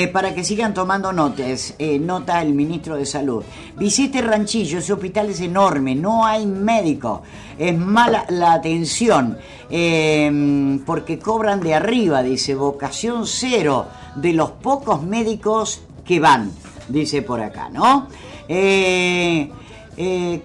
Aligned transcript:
Eh, 0.00 0.06
para 0.06 0.32
que 0.32 0.44
sigan 0.44 0.74
tomando 0.74 1.12
notas, 1.12 1.74
eh, 1.76 1.98
nota 1.98 2.40
el 2.40 2.54
ministro 2.54 2.94
de 2.94 3.04
Salud. 3.04 3.42
Visite 3.76 4.22
Ranchillo, 4.22 4.78
ese 4.78 4.92
hospital 4.92 5.30
es 5.30 5.40
enorme, 5.40 5.96
no 5.96 6.24
hay 6.24 6.46
médico, 6.46 7.22
es 7.58 7.76
mala 7.76 8.24
la 8.28 8.52
atención, 8.52 9.36
eh, 9.68 10.78
porque 10.86 11.18
cobran 11.18 11.58
de 11.58 11.74
arriba, 11.74 12.22
dice, 12.22 12.54
vocación 12.54 13.26
cero 13.26 13.88
de 14.14 14.34
los 14.34 14.52
pocos 14.52 15.02
médicos 15.02 15.80
que 16.04 16.20
van, 16.20 16.52
dice 16.88 17.22
por 17.22 17.40
acá, 17.40 17.68
¿no? 17.68 18.06
¿Qué 18.46 19.50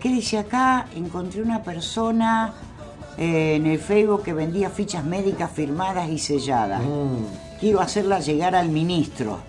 dice 0.02 0.40
acá? 0.40 0.88
Encontré 0.96 1.44
una 1.44 1.62
persona 1.62 2.56
en 3.20 3.68
el 3.68 3.78
Facebook 3.78 4.24
que 4.24 4.34
vendía 4.34 4.72
fichas 4.72 5.06
médicas 5.06 5.52
firmadas 5.52 6.10
y 6.10 6.18
selladas. 6.18 6.82
Mm 6.82 7.53
quiero 7.64 7.80
hacerla 7.80 8.20
llegar 8.20 8.56
al 8.58 8.68
ministro, 8.68 9.40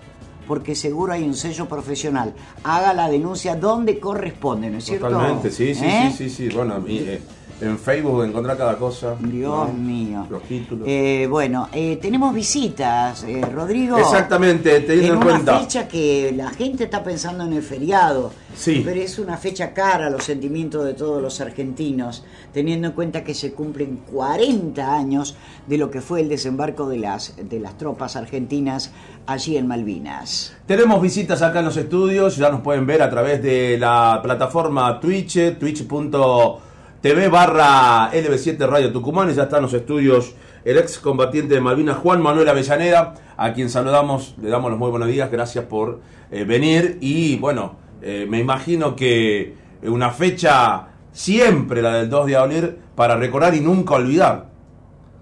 porque 0.47 0.73
seguro 0.73 1.11
hay 1.11 1.23
un 1.23 1.33
sello 1.35 1.67
profesional. 1.67 2.33
Haga 2.63 2.93
la 2.93 3.09
denuncia 3.09 3.57
donde 3.57 3.99
corresponde, 3.99 4.69
¿no 4.69 4.77
es 4.77 4.85
cierto? 4.85 5.09
Totalmente, 5.09 5.51
sí, 5.51 5.75
sí, 5.75 5.83
¿Eh? 5.83 6.13
sí, 6.15 6.29
sí, 6.29 6.49
sí. 6.49 6.55
Bueno, 6.55 6.81
eh, 6.87 7.19
en 7.61 7.79
Facebook 7.79 8.23
encontrar 8.23 8.57
cada 8.57 8.75
cosa. 8.77 9.15
Dios 9.19 9.73
mío. 9.73 10.25
Los 10.29 10.43
títulos. 10.43 10.87
Eh, 10.87 11.27
bueno, 11.29 11.69
eh, 11.71 11.97
tenemos 12.01 12.33
visitas, 12.33 13.23
eh, 13.23 13.41
Rodrigo. 13.41 13.97
Exactamente, 13.97 14.81
teniendo 14.81 15.13
en, 15.13 15.21
en 15.21 15.23
cuenta. 15.23 15.51
una 15.53 15.61
fecha 15.61 15.87
que 15.87 16.33
la 16.35 16.49
gente 16.49 16.85
está 16.85 17.03
pensando 17.03 17.45
en 17.45 17.53
el 17.53 17.63
feriado. 17.63 18.31
Sí. 18.53 18.81
Pero 18.85 19.01
es 19.01 19.19
una 19.19 19.37
fecha 19.37 19.73
cara 19.73 20.07
a 20.07 20.09
los 20.09 20.23
sentimientos 20.23 20.85
de 20.85 20.93
todos 20.93 21.21
los 21.21 21.39
argentinos, 21.41 22.23
teniendo 22.53 22.87
en 22.87 22.93
cuenta 22.93 23.23
que 23.23 23.33
se 23.33 23.53
cumplen 23.53 24.01
40 24.11 24.93
años 24.93 25.35
de 25.67 25.77
lo 25.77 25.89
que 25.89 26.01
fue 26.01 26.21
el 26.21 26.29
desembarco 26.29 26.87
de 26.87 26.97
las, 26.97 27.35
de 27.37 27.59
las 27.59 27.77
tropas 27.77 28.15
argentinas 28.15 28.91
allí 29.25 29.57
en 29.57 29.67
Malvinas. 29.67 30.55
Tenemos 30.65 31.01
visitas 31.01 31.41
acá 31.41 31.59
en 31.59 31.65
los 31.65 31.77
estudios, 31.77 32.37
ya 32.37 32.49
nos 32.49 32.61
pueden 32.61 32.85
ver 32.85 33.01
a 33.01 33.09
través 33.09 33.41
de 33.41 33.77
la 33.77 34.19
plataforma 34.21 34.99
Twitch, 34.99 35.57
twitch.com 35.57 36.65
TV 37.05 37.27
barra 37.27 38.11
LB7 38.11 38.67
Radio 38.67 38.91
Tucumán 38.91 39.29
y 39.29 39.35
ya 39.35 39.43
están 39.43 39.61
los 39.61 39.75
estudios 39.75 40.33
el 40.63 40.79
ex 40.79 40.97
combatiente 40.97 41.53
de 41.53 41.61
Malvinas 41.61 41.97
Juan 41.97 42.19
Manuel 42.19 42.49
Avellaneda, 42.49 43.13
a 43.37 43.53
quien 43.53 43.69
saludamos, 43.69 44.33
le 44.41 44.49
damos 44.49 44.71
los 44.71 44.79
muy 44.79 44.89
buenos 44.89 45.07
días, 45.09 45.29
gracias 45.29 45.65
por 45.65 45.99
eh, 46.31 46.45
venir 46.45 46.97
y 47.01 47.37
bueno, 47.37 47.75
eh, 48.01 48.25
me 48.27 48.39
imagino 48.39 48.95
que 48.95 49.53
una 49.83 50.09
fecha 50.09 50.87
siempre 51.11 51.83
la 51.83 51.93
del 51.93 52.09
2 52.09 52.25
de 52.25 52.35
abril 52.37 52.75
para 52.95 53.15
recordar 53.17 53.53
y 53.53 53.61
nunca 53.61 53.93
olvidar. 53.93 54.47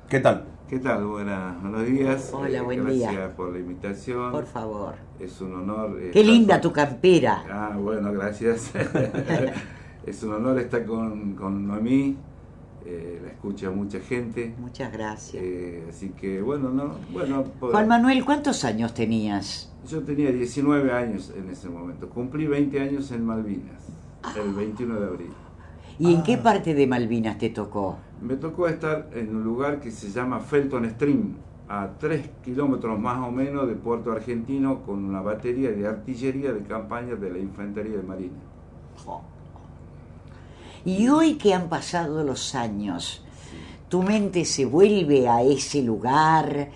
¿Qué 0.08 0.22
tal? 0.22 0.46
¿Qué 0.70 0.80
tal? 0.80 1.06
buenos 1.06 1.86
días. 1.86 2.30
Hola, 2.32 2.62
buen 2.62 2.86
día. 2.86 3.12
Gracias 3.12 3.36
por 3.36 3.52
la 3.52 3.60
invitación. 3.60 4.32
Por 4.32 4.46
favor. 4.46 4.96
Es 5.20 5.42
un 5.42 5.54
honor. 5.54 6.00
Qué 6.14 6.24
linda 6.24 6.62
tu 6.62 6.72
campera. 6.72 7.44
Ah, 7.52 7.76
bueno, 7.78 8.14
gracias. 8.14 8.72
Es 10.06 10.22
un 10.24 10.34
honor 10.34 10.60
estar 10.60 10.86
con, 10.86 11.34
con 11.34 11.66
Noemí, 11.66 12.18
eh, 12.86 13.22
la 13.24 13.30
escucha 13.30 13.72
mucha 13.72 14.00
gente. 14.00 14.54
Muchas 14.60 14.92
gracias. 14.92 15.42
Eh, 15.42 15.86
así 15.88 16.10
que 16.10 16.42
bueno, 16.42 16.70
no, 16.70 16.96
bueno. 17.12 17.46
Juan 17.60 17.88
Manuel, 17.88 18.26
¿cuántos 18.26 18.66
años 18.66 18.94
tenías? 18.94 19.72
Yo 19.88 20.02
tenía 20.04 20.32
19 20.32 20.92
años 20.92 21.32
en 21.36 21.50
ese 21.50 21.70
momento. 21.70 22.10
Cumplí 22.10 22.48
20 22.48 22.80
años 22.82 23.12
en 23.12 23.26
Malvinas, 23.26 23.84
el 24.36 24.54
21 24.54 25.00
de 25.00 25.06
abril. 25.06 25.32
¿Y 26.00 26.14
en 26.14 26.24
qué 26.24 26.36
ah. 26.36 26.44
parte 26.44 26.74
de 26.74 26.88
Malvinas 26.88 27.38
te 27.38 27.50
tocó? 27.50 27.98
Me 28.22 28.36
tocó 28.36 28.68
estar 28.68 29.10
en 29.14 29.36
un 29.36 29.44
lugar 29.44 29.80
que 29.80 29.92
se 29.92 30.10
llama 30.10 30.40
Felton 30.40 30.90
Stream, 30.90 31.36
a 31.70 31.92
3 31.98 32.30
kilómetros 32.44 33.00
más 33.00 33.20
o 33.26 33.32
menos 33.32 33.68
de 33.68 33.76
Puerto 33.76 34.12
Argentino, 34.12 34.82
con 34.84 35.06
una 35.06 35.22
batería 35.22 35.72
de 35.72 35.88
artillería 35.88 36.52
de 36.52 36.64
campaña 36.64 37.16
de 37.16 37.32
la 37.32 37.38
Infantería 37.38 37.98
de 37.98 38.04
Marina. 38.04 38.40
Y 40.86 41.08
hoy 41.08 41.36
que 41.36 41.54
han 41.54 41.70
pasado 41.70 42.24
los 42.24 42.56
años, 42.56 43.22
tu 43.88 44.04
mente 44.04 44.44
se 44.44 44.66
vuelve 44.66 45.30
a 45.30 45.42
ese 45.42 45.82
lugar, 45.82 46.70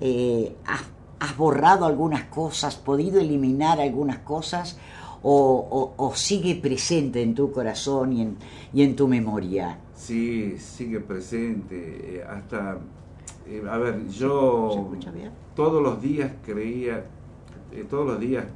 eh, 0.00 0.56
has, 0.66 1.36
borrado 1.36 1.84
algunas 1.84 2.24
cosas, 2.24 2.76
podido 2.76 3.20
eliminar 3.20 3.80
algunas 3.80 4.18
cosas, 4.18 4.78
o, 5.22 6.12
sigue 6.14 6.54
presente 6.54 7.22
en 7.22 7.34
tu 7.34 7.52
corazón 7.52 8.14
y 8.14 8.22
en, 8.22 8.36
y 8.72 8.82
en 8.82 8.96
tu 8.96 9.06
memoria? 9.06 9.78
Sí, 9.94 10.56
sigue 10.58 11.00
presente. 11.00 12.16
Eh, 12.16 12.24
hasta, 12.24 12.78
eh, 13.46 13.62
a 13.70 13.76
ver, 13.76 14.08
yo 14.08 14.88
todos 15.54 15.82
los 15.82 16.00
días 16.00 16.32
creía, 16.42 17.04
todos 17.90 18.06
los 18.06 18.18
días 18.18 18.46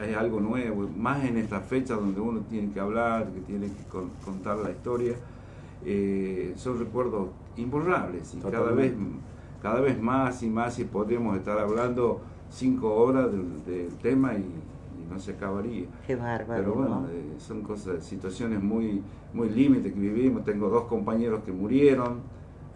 hay 0.00 0.14
algo 0.14 0.40
nuevo, 0.40 0.88
más 0.96 1.24
en 1.24 1.36
esta 1.36 1.60
fecha 1.60 1.94
donde 1.94 2.20
uno 2.20 2.40
tiene 2.40 2.72
que 2.72 2.80
hablar, 2.80 3.30
que 3.32 3.40
tiene 3.40 3.68
que 3.68 3.84
contar 4.24 4.58
la 4.58 4.70
historia, 4.70 5.14
eh, 5.84 6.52
son 6.56 6.78
recuerdos 6.78 7.28
imborrables 7.56 8.34
y 8.34 8.38
cada 8.38 8.72
vez, 8.72 8.92
cada 9.62 9.80
vez 9.80 10.00
más 10.00 10.42
y 10.42 10.48
más 10.48 10.78
y 10.78 10.84
podríamos 10.84 11.36
estar 11.36 11.58
hablando 11.58 12.20
cinco 12.50 12.94
horas 12.94 13.30
del, 13.66 13.94
tema 14.02 14.34
y, 14.34 14.44
no 15.10 15.20
se 15.20 15.32
acabaría. 15.32 15.86
Qué 16.04 16.16
bárbaro. 16.16 16.60
Pero 16.60 16.74
bueno, 16.74 17.06
eh, 17.12 17.34
son 17.38 17.62
cosas, 17.62 18.04
situaciones 18.04 18.60
muy, 18.60 19.00
muy 19.32 19.48
límites 19.50 19.92
que 19.92 20.00
vivimos. 20.00 20.42
Tengo 20.44 20.68
dos 20.68 20.86
compañeros 20.86 21.44
que 21.44 21.52
murieron, 21.52 22.22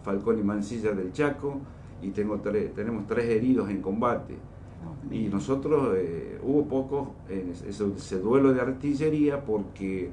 Falcón 0.01 0.39
y 0.39 0.43
Mancilla 0.43 0.93
del 0.93 1.11
Chaco, 1.11 1.59
y 2.01 2.11
tengo 2.11 2.39
tres, 2.39 2.73
tenemos 2.73 3.05
tres 3.05 3.25
heridos 3.25 3.69
en 3.69 3.81
combate. 3.81 4.37
Y 5.09 5.27
nosotros 5.27 5.95
eh, 5.97 6.39
hubo 6.43 6.65
poco 6.65 7.15
en 7.29 7.51
ese, 7.51 8.19
duelo 8.19 8.53
de 8.53 8.61
artillería 8.61 9.43
porque 9.43 10.11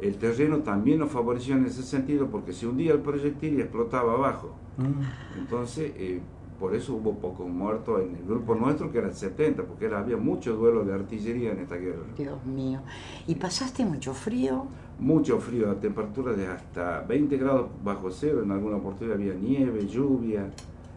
el 0.00 0.16
terreno 0.16 0.58
también 0.58 1.00
nos 1.00 1.10
favoreció 1.10 1.56
en 1.56 1.66
ese 1.66 1.82
sentido 1.82 2.28
porque 2.28 2.52
se 2.52 2.66
hundía 2.66 2.92
el 2.92 3.00
proyectil 3.00 3.58
y 3.58 3.62
explotaba 3.62 4.12
abajo. 4.12 4.52
Mm. 4.76 5.38
Entonces, 5.40 5.92
eh, 5.96 6.20
por 6.58 6.74
eso 6.74 6.94
hubo 6.94 7.14
pocos 7.14 7.48
muertos 7.48 8.02
en 8.02 8.16
el 8.16 8.24
grupo 8.24 8.54
nuestro, 8.54 8.90
que 8.90 8.98
eran 8.98 9.14
70, 9.14 9.64
porque 9.64 9.86
era, 9.86 9.98
había 9.98 10.16
mucho 10.16 10.56
duelo 10.56 10.84
de 10.84 10.94
artillería 10.94 11.52
en 11.52 11.60
esta 11.60 11.76
guerra. 11.76 12.02
Dios 12.16 12.44
mío. 12.46 12.80
¿Y 13.26 13.34
pasaste 13.34 13.84
mucho 13.84 14.14
frío? 14.14 14.66
Mucho 14.98 15.38
frío, 15.38 15.70
a 15.70 15.74
temperaturas 15.74 16.36
de 16.36 16.46
hasta 16.46 17.02
20 17.02 17.36
grados 17.36 17.68
bajo 17.84 18.10
cero, 18.10 18.42
en 18.42 18.50
alguna 18.50 18.76
oportunidad 18.76 19.16
había 19.16 19.34
nieve, 19.34 19.86
lluvia 19.86 20.50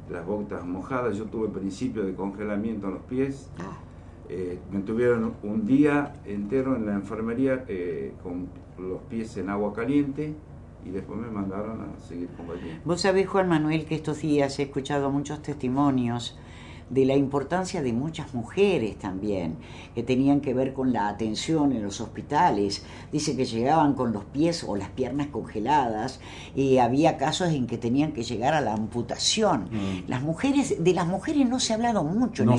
las 0.09 0.25
botas 0.25 0.65
mojadas, 0.65 1.17
yo 1.17 1.25
tuve 1.25 1.49
principio 1.49 2.03
de 2.03 2.13
congelamiento 2.15 2.87
en 2.87 2.93
los 2.95 3.03
pies, 3.03 3.49
ah. 3.59 3.77
eh, 4.29 4.59
me 4.71 4.81
tuvieron 4.81 5.33
un 5.43 5.65
día 5.65 6.13
entero 6.25 6.75
en 6.75 6.85
la 6.85 6.93
enfermería 6.93 7.65
eh, 7.67 8.13
con 8.23 8.47
los 8.77 9.01
pies 9.03 9.37
en 9.37 9.49
agua 9.49 9.73
caliente 9.73 10.33
y 10.85 10.89
después 10.89 11.19
me 11.19 11.29
mandaron 11.29 11.81
a 11.81 11.99
seguir 11.99 12.29
combatiendo. 12.37 12.81
Vos 12.85 13.01
sabés, 13.01 13.27
Juan 13.27 13.49
Manuel, 13.49 13.85
que 13.85 13.95
estos 13.95 14.21
días 14.21 14.57
he 14.59 14.63
escuchado 14.63 15.11
muchos 15.11 15.41
testimonios 15.41 16.39
de 16.89 17.05
la 17.05 17.15
importancia 17.15 17.81
de 17.81 17.93
muchas 17.93 18.33
mujeres 18.33 18.97
también, 18.97 19.57
que 19.93 20.03
tenían 20.03 20.41
que 20.41 20.53
ver 20.53 20.73
con 20.73 20.91
la 20.91 21.07
atención 21.07 21.71
en 21.71 21.83
los 21.83 22.01
hospitales. 22.01 22.83
Dice 23.11 23.35
que 23.35 23.45
llegaban 23.45 23.93
con 23.93 24.11
los 24.11 24.25
pies 24.25 24.63
o 24.67 24.75
las 24.75 24.89
piernas 24.89 25.27
congeladas 25.27 26.19
y 26.55 26.77
había 26.77 27.17
casos 27.17 27.49
en 27.49 27.67
que 27.67 27.77
tenían 27.77 28.11
que 28.11 28.23
llegar 28.23 28.53
a 28.53 28.61
la 28.61 28.73
amputación. 28.73 29.69
Mm. 29.71 30.09
Las 30.09 30.21
mujeres, 30.21 30.83
de 30.83 30.93
las 30.93 31.07
mujeres 31.07 31.47
no 31.47 31.59
se 31.59 31.73
ha 31.73 31.75
hablado 31.75 32.03
mucho, 32.03 32.43
en, 32.43 32.49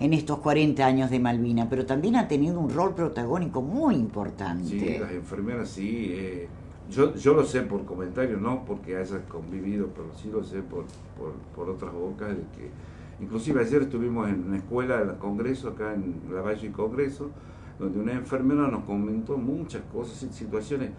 en 0.00 0.12
estos 0.12 0.38
40 0.38 0.84
años 0.84 1.10
de 1.10 1.20
Malvina, 1.20 1.68
pero 1.68 1.86
también 1.86 2.16
ha 2.16 2.26
tenido 2.26 2.58
un 2.58 2.70
rol 2.70 2.94
protagónico 2.94 3.62
muy 3.62 3.94
importante. 3.94 4.68
Sí, 4.68 4.98
las 4.98 5.12
enfermeras 5.12 5.68
sí. 5.68 6.08
Eh, 6.12 6.48
yo, 6.90 7.14
yo 7.14 7.32
lo 7.32 7.44
sé 7.44 7.62
por 7.62 7.84
comentarios, 7.84 8.40
no 8.40 8.64
porque 8.64 8.96
hayas 8.96 9.22
convivido, 9.28 9.88
pero 9.94 10.08
sí 10.14 10.28
lo 10.30 10.44
sé 10.44 10.60
por, 10.60 10.84
por, 11.18 11.32
por 11.54 11.70
otras 11.70 11.92
bocas 11.94 12.28
de 12.28 12.42
que 12.42 12.70
Inclusive 13.20 13.60
ayer 13.60 13.82
estuvimos 13.82 14.28
en 14.28 14.44
una 14.46 14.56
escuela 14.56 14.98
del 15.04 15.16
Congreso, 15.16 15.68
acá 15.68 15.94
en 15.94 16.14
la 16.32 16.40
Valle 16.40 16.66
y 16.66 16.70
Congreso, 16.70 17.30
donde 17.78 17.98
una 17.98 18.12
enfermera 18.12 18.68
nos 18.68 18.84
comentó 18.84 19.36
muchas 19.36 19.82
cosas, 19.92 20.28
situaciones 20.34 20.90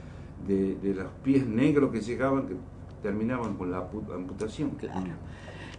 de, 0.47 0.93
los 0.93 1.07
pies 1.23 1.45
negros 1.45 1.91
que 1.91 2.01
llegaban, 2.01 2.47
que 2.47 2.55
terminaban 3.01 3.55
con 3.55 3.71
la 3.71 3.79
amputación. 3.79 4.71
Claro. 4.71 5.11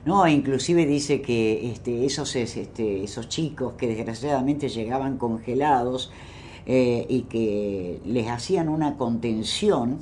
No, 0.05 0.27
inclusive 0.29 0.87
dice 0.87 1.21
que 1.21 1.73
este, 1.73 2.06
esos, 2.06 2.37
este, 2.37 3.03
esos 3.03 3.29
chicos 3.29 3.75
que 3.75 3.88
desgraciadamente 3.88 4.69
llegaban 4.69 5.19
congelados, 5.19 6.12
eh, 6.69 7.07
y 7.09 7.23
que 7.23 8.01
les 8.05 8.29
hacían 8.29 8.69
una 8.69 8.97
contención 8.97 10.01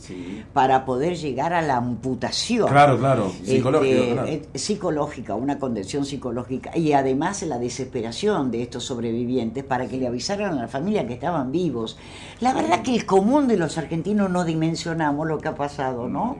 para 0.54 0.86
poder 0.86 1.14
llegar 1.14 1.52
a 1.52 1.60
la 1.60 1.76
amputación. 1.76 2.68
Claro, 2.68 2.98
claro, 2.98 3.30
este, 3.44 4.34
eh, 4.34 4.42
psicológica, 4.54 5.34
una 5.34 5.58
contención 5.58 6.06
psicológica 6.06 6.74
y 6.74 6.94
además 6.94 7.42
la 7.42 7.58
desesperación 7.58 8.50
de 8.50 8.62
estos 8.62 8.84
sobrevivientes 8.84 9.62
para 9.62 9.88
que 9.88 9.98
le 9.98 10.06
avisaran 10.06 10.56
a 10.56 10.62
la 10.62 10.68
familia 10.68 11.06
que 11.06 11.12
estaban 11.12 11.52
vivos. 11.52 11.98
La 12.40 12.54
verdad 12.54 12.80
que 12.80 12.94
el 12.94 13.04
común 13.04 13.46
de 13.46 13.58
los 13.58 13.76
argentinos 13.76 14.30
no 14.30 14.46
dimensionamos 14.46 15.28
lo 15.28 15.36
que 15.36 15.48
ha 15.48 15.54
pasado, 15.54 16.08
¿no? 16.08 16.38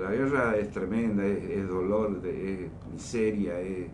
La 0.00 0.10
guerra 0.10 0.56
es 0.56 0.70
tremenda, 0.70 1.22
es, 1.26 1.68
dolor, 1.68 2.22
es 2.24 2.70
miseria, 2.90 3.60
es 3.60 3.88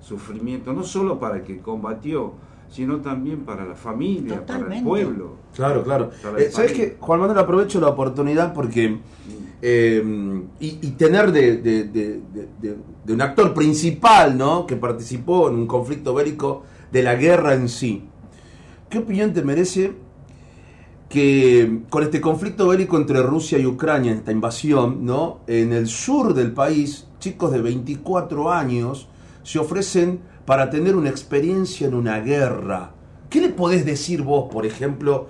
sufrimiento, 0.00 0.72
no 0.72 0.82
solo 0.82 1.20
para 1.20 1.36
el 1.36 1.42
que 1.42 1.58
combatió, 1.58 2.32
sino 2.70 2.96
también 3.00 3.40
para 3.44 3.64
la 3.64 3.74
familia, 3.74 4.44
para 4.46 4.58
el 4.60 4.82
pueblo. 4.84 5.36
Claro, 5.54 5.82
claro. 5.84 6.10
Eh, 6.38 6.50
¿Sabes 6.50 6.72
qué? 6.72 6.96
Juan 7.00 7.20
Manuel, 7.20 7.38
aprovecho 7.38 7.80
la 7.80 7.88
oportunidad 7.88 8.52
porque. 8.52 8.98
eh, 9.62 10.42
y, 10.60 10.66
y 10.82 10.90
tener 10.98 11.32
de, 11.32 11.56
de- 11.56 11.84
de- 11.84 12.20
de- 12.32 12.48
de- 12.60 12.76
de 13.04 13.12
un 13.12 13.20
actor 13.22 13.54
principal, 13.54 14.36
¿no? 14.36 14.66
Que 14.66 14.76
participó 14.76 15.48
en 15.48 15.54
un 15.56 15.66
conflicto 15.66 16.12
bélico 16.12 16.62
de 16.92 17.02
la 17.02 17.14
guerra 17.16 17.54
en 17.54 17.68
sí. 17.68 18.04
¿Qué 18.90 18.98
opinión 18.98 19.32
te 19.32 19.42
merece 19.42 19.92
que 21.08 21.80
con 21.88 22.02
este 22.02 22.20
conflicto 22.20 22.68
bélico 22.68 22.96
entre 22.96 23.22
Rusia 23.22 23.58
y 23.58 23.66
Ucrania, 23.66 24.12
esta 24.12 24.32
invasión, 24.32 25.04
¿no? 25.04 25.40
En 25.46 25.72
el 25.72 25.86
sur 25.86 26.34
del 26.34 26.52
país, 26.52 27.06
chicos 27.20 27.52
de 27.52 27.60
24 27.62 28.52
años 28.52 29.08
se 29.42 29.58
ofrecen 29.60 30.20
para 30.46 30.70
tener 30.70 30.96
una 30.96 31.10
experiencia 31.10 31.86
en 31.86 31.94
una 31.94 32.20
guerra. 32.20 32.92
¿Qué 33.28 33.40
le 33.40 33.48
podés 33.50 33.84
decir 33.84 34.22
vos, 34.22 34.48
por 34.50 34.64
ejemplo? 34.64 35.28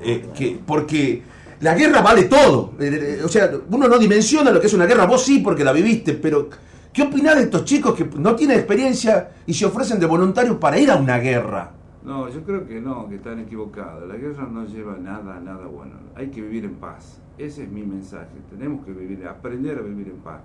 eh, 0.00 0.30
que, 0.34 0.60
porque 0.64 1.22
la 1.60 1.74
guerra 1.74 2.00
vale 2.00 2.24
todo. 2.24 2.74
Eh, 2.78 3.18
eh, 3.20 3.24
o 3.24 3.28
sea, 3.28 3.50
uno 3.70 3.88
no 3.88 3.98
dimensiona 3.98 4.50
lo 4.50 4.60
que 4.60 4.66
es 4.66 4.74
una 4.74 4.86
guerra, 4.86 5.06
vos 5.06 5.24
sí 5.24 5.40
porque 5.40 5.64
la 5.64 5.72
viviste, 5.72 6.14
pero 6.14 6.48
¿qué 6.92 7.02
opinás 7.02 7.36
de 7.36 7.42
estos 7.42 7.64
chicos 7.64 7.94
que 7.94 8.04
no 8.18 8.34
tienen 8.34 8.58
experiencia 8.58 9.30
y 9.46 9.54
se 9.54 9.66
ofrecen 9.66 9.98
de 10.00 10.06
voluntarios 10.06 10.56
para 10.56 10.78
ir 10.78 10.90
a 10.90 10.96
una 10.96 11.18
guerra? 11.18 11.72
No, 12.04 12.28
yo 12.28 12.42
creo 12.42 12.66
que 12.66 12.80
no, 12.80 13.08
que 13.08 13.16
están 13.16 13.38
equivocados. 13.38 14.08
La 14.08 14.16
guerra 14.16 14.48
no 14.50 14.66
lleva 14.66 14.96
nada, 14.98 15.38
nada 15.38 15.66
bueno. 15.66 15.94
Hay 16.16 16.28
que 16.28 16.40
vivir 16.40 16.64
en 16.64 16.74
paz. 16.74 17.20
Ese 17.38 17.62
es 17.62 17.70
mi 17.70 17.82
mensaje. 17.82 18.32
Tenemos 18.50 18.84
que 18.84 18.92
vivir, 18.92 19.24
aprender 19.26 19.78
a 19.78 19.82
vivir 19.82 20.08
en 20.08 20.16
paz. 20.16 20.40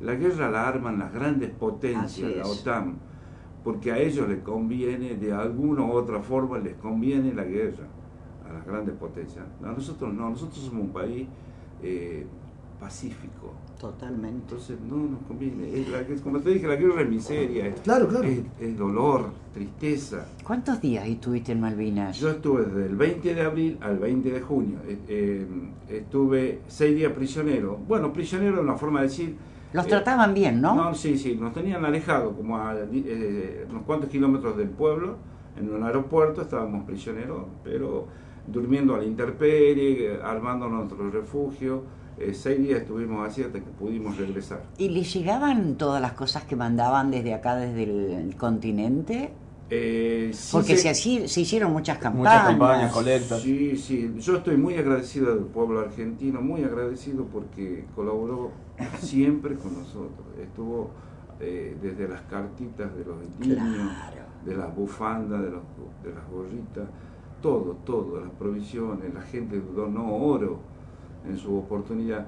La 0.00 0.14
guerra 0.14 0.48
la 0.48 0.68
arman 0.68 0.98
las 1.00 1.12
grandes 1.12 1.50
potencias, 1.50 2.36
la. 2.36 2.46
OTAN, 2.46 2.94
porque 3.64 3.92
a 3.92 3.98
ellos 3.98 4.28
les 4.28 4.40
conviene, 4.40 5.14
de 5.14 5.32
alguna 5.32 5.82
u 5.82 5.92
otra 5.92 6.20
forma 6.20 6.58
les 6.58 6.74
conviene 6.74 7.32
la 7.34 7.44
guerra, 7.44 7.86
a 8.48 8.52
las 8.52 8.66
grandes 8.66 8.94
potencias. 8.96 9.44
A 9.62 9.66
nosotros 9.72 10.12
no, 10.12 10.30
nosotros 10.30 10.58
somos 10.64 10.82
un 10.82 10.92
país 10.92 11.26
eh, 11.82 12.26
pacífico. 12.80 13.52
Totalmente. 13.80 14.38
Entonces 14.42 14.78
no 14.88 14.96
nos 14.96 15.22
conviene. 15.22 15.68
Es 15.80 15.88
la- 15.88 16.00
es 16.00 16.20
como 16.20 16.38
te 16.40 16.50
dije, 16.50 16.66
la 16.68 16.76
guerra 16.76 17.02
es 17.02 17.08
miseria, 17.08 17.66
es, 17.66 17.80
Claro, 17.80 18.06
claro. 18.08 18.24
es- 18.26 18.40
es 18.60 18.76
dolor, 18.78 19.30
tristeza. 19.52 20.26
¿Cuántos 20.44 20.80
días 20.80 21.06
estuviste 21.08 21.52
en 21.52 21.60
Malvinas? 21.60 22.18
Yo 22.18 22.30
estuve 22.30 22.64
desde 22.64 22.86
el 22.86 22.96
20 22.96 23.34
de 23.34 23.42
abril 23.42 23.78
al 23.80 23.98
20 23.98 24.30
de 24.30 24.40
junio. 24.40 24.78
Eh, 24.86 24.98
eh, 25.08 25.46
estuve 25.88 26.60
seis 26.68 26.94
días 26.96 27.12
prisionero. 27.12 27.76
Bueno, 27.88 28.12
prisionero 28.12 28.56
es 28.56 28.62
una 28.62 28.76
forma 28.76 29.00
de 29.00 29.06
decir. 29.08 29.36
Los 29.72 29.86
eh, 29.86 29.88
trataban 29.88 30.34
bien, 30.34 30.60
¿no? 30.60 30.74
No, 30.74 30.94
sí, 30.94 31.16
sí. 31.18 31.36
Nos 31.36 31.52
tenían 31.52 31.84
alejados 31.84 32.34
como 32.36 32.56
a 32.58 32.74
eh, 32.92 33.66
unos 33.70 33.82
cuantos 33.84 34.10
kilómetros 34.10 34.56
del 34.56 34.68
pueblo. 34.68 35.16
En 35.58 35.70
un 35.72 35.82
aeropuerto 35.82 36.42
estábamos 36.42 36.84
prisioneros, 36.84 37.44
pero 37.62 38.06
durmiendo 38.46 38.94
a 38.94 38.98
la 38.98 39.04
intemperie, 39.04 40.18
armando 40.22 40.68
nuestro 40.68 41.10
refugio. 41.10 41.82
Eh, 42.18 42.34
seis 42.34 42.58
días 42.58 42.80
estuvimos 42.82 43.26
así 43.26 43.42
hasta 43.42 43.58
que 43.58 43.70
pudimos 43.70 44.16
regresar. 44.16 44.62
¿Y 44.78 44.90
les 44.90 45.12
llegaban 45.14 45.76
todas 45.76 46.00
las 46.00 46.12
cosas 46.12 46.44
que 46.44 46.56
mandaban 46.56 47.10
desde 47.10 47.34
acá, 47.34 47.56
desde 47.56 47.82
el, 47.84 48.36
continente? 48.36 49.32
Eh, 49.70 50.30
sí 50.34 50.50
Porque 50.52 50.76
se- 50.76 50.82
se, 50.82 50.88
así- 50.90 51.28
se 51.28 51.40
hicieron 51.40 51.72
muchas 51.72 51.96
campañas. 51.98 52.32
Muchas 52.34 52.46
campañas, 52.50 52.92
colectas. 52.92 53.40
Sí, 53.40 53.76
sí, 53.78 54.14
yo 54.18 54.36
estoy 54.36 54.58
muy 54.58 54.74
agradecido 54.74 55.34
del 55.34 55.44
pueblo 55.44 55.80
argentino, 55.80 56.42
muy 56.42 56.62
agradecido 56.62 57.24
porque 57.24 57.86
colaboró 57.94 58.50
siempre 58.98 59.54
con 59.56 59.74
nosotros. 59.74 60.26
Estuvo 60.40 60.90
eh, 61.40 61.76
desde 61.82 62.08
las 62.08 62.22
cartitas 62.22 62.94
de 62.96 63.04
los 63.04 63.16
niños, 63.40 63.58
Claro. 63.58 64.22
de 64.44 64.56
las 64.56 64.74
bufandas, 64.76 65.42
de, 65.42 65.50
los, 65.50 65.62
de 66.04 66.14
las 66.14 66.28
gorritas, 66.30 66.88
todo, 67.40 67.76
todo, 67.84 68.20
las 68.20 68.30
provisiones, 68.30 69.12
la 69.12 69.22
gente 69.22 69.60
donó 69.74 70.14
oro 70.16 70.58
en 71.28 71.36
su 71.36 71.56
oportunidad. 71.56 72.26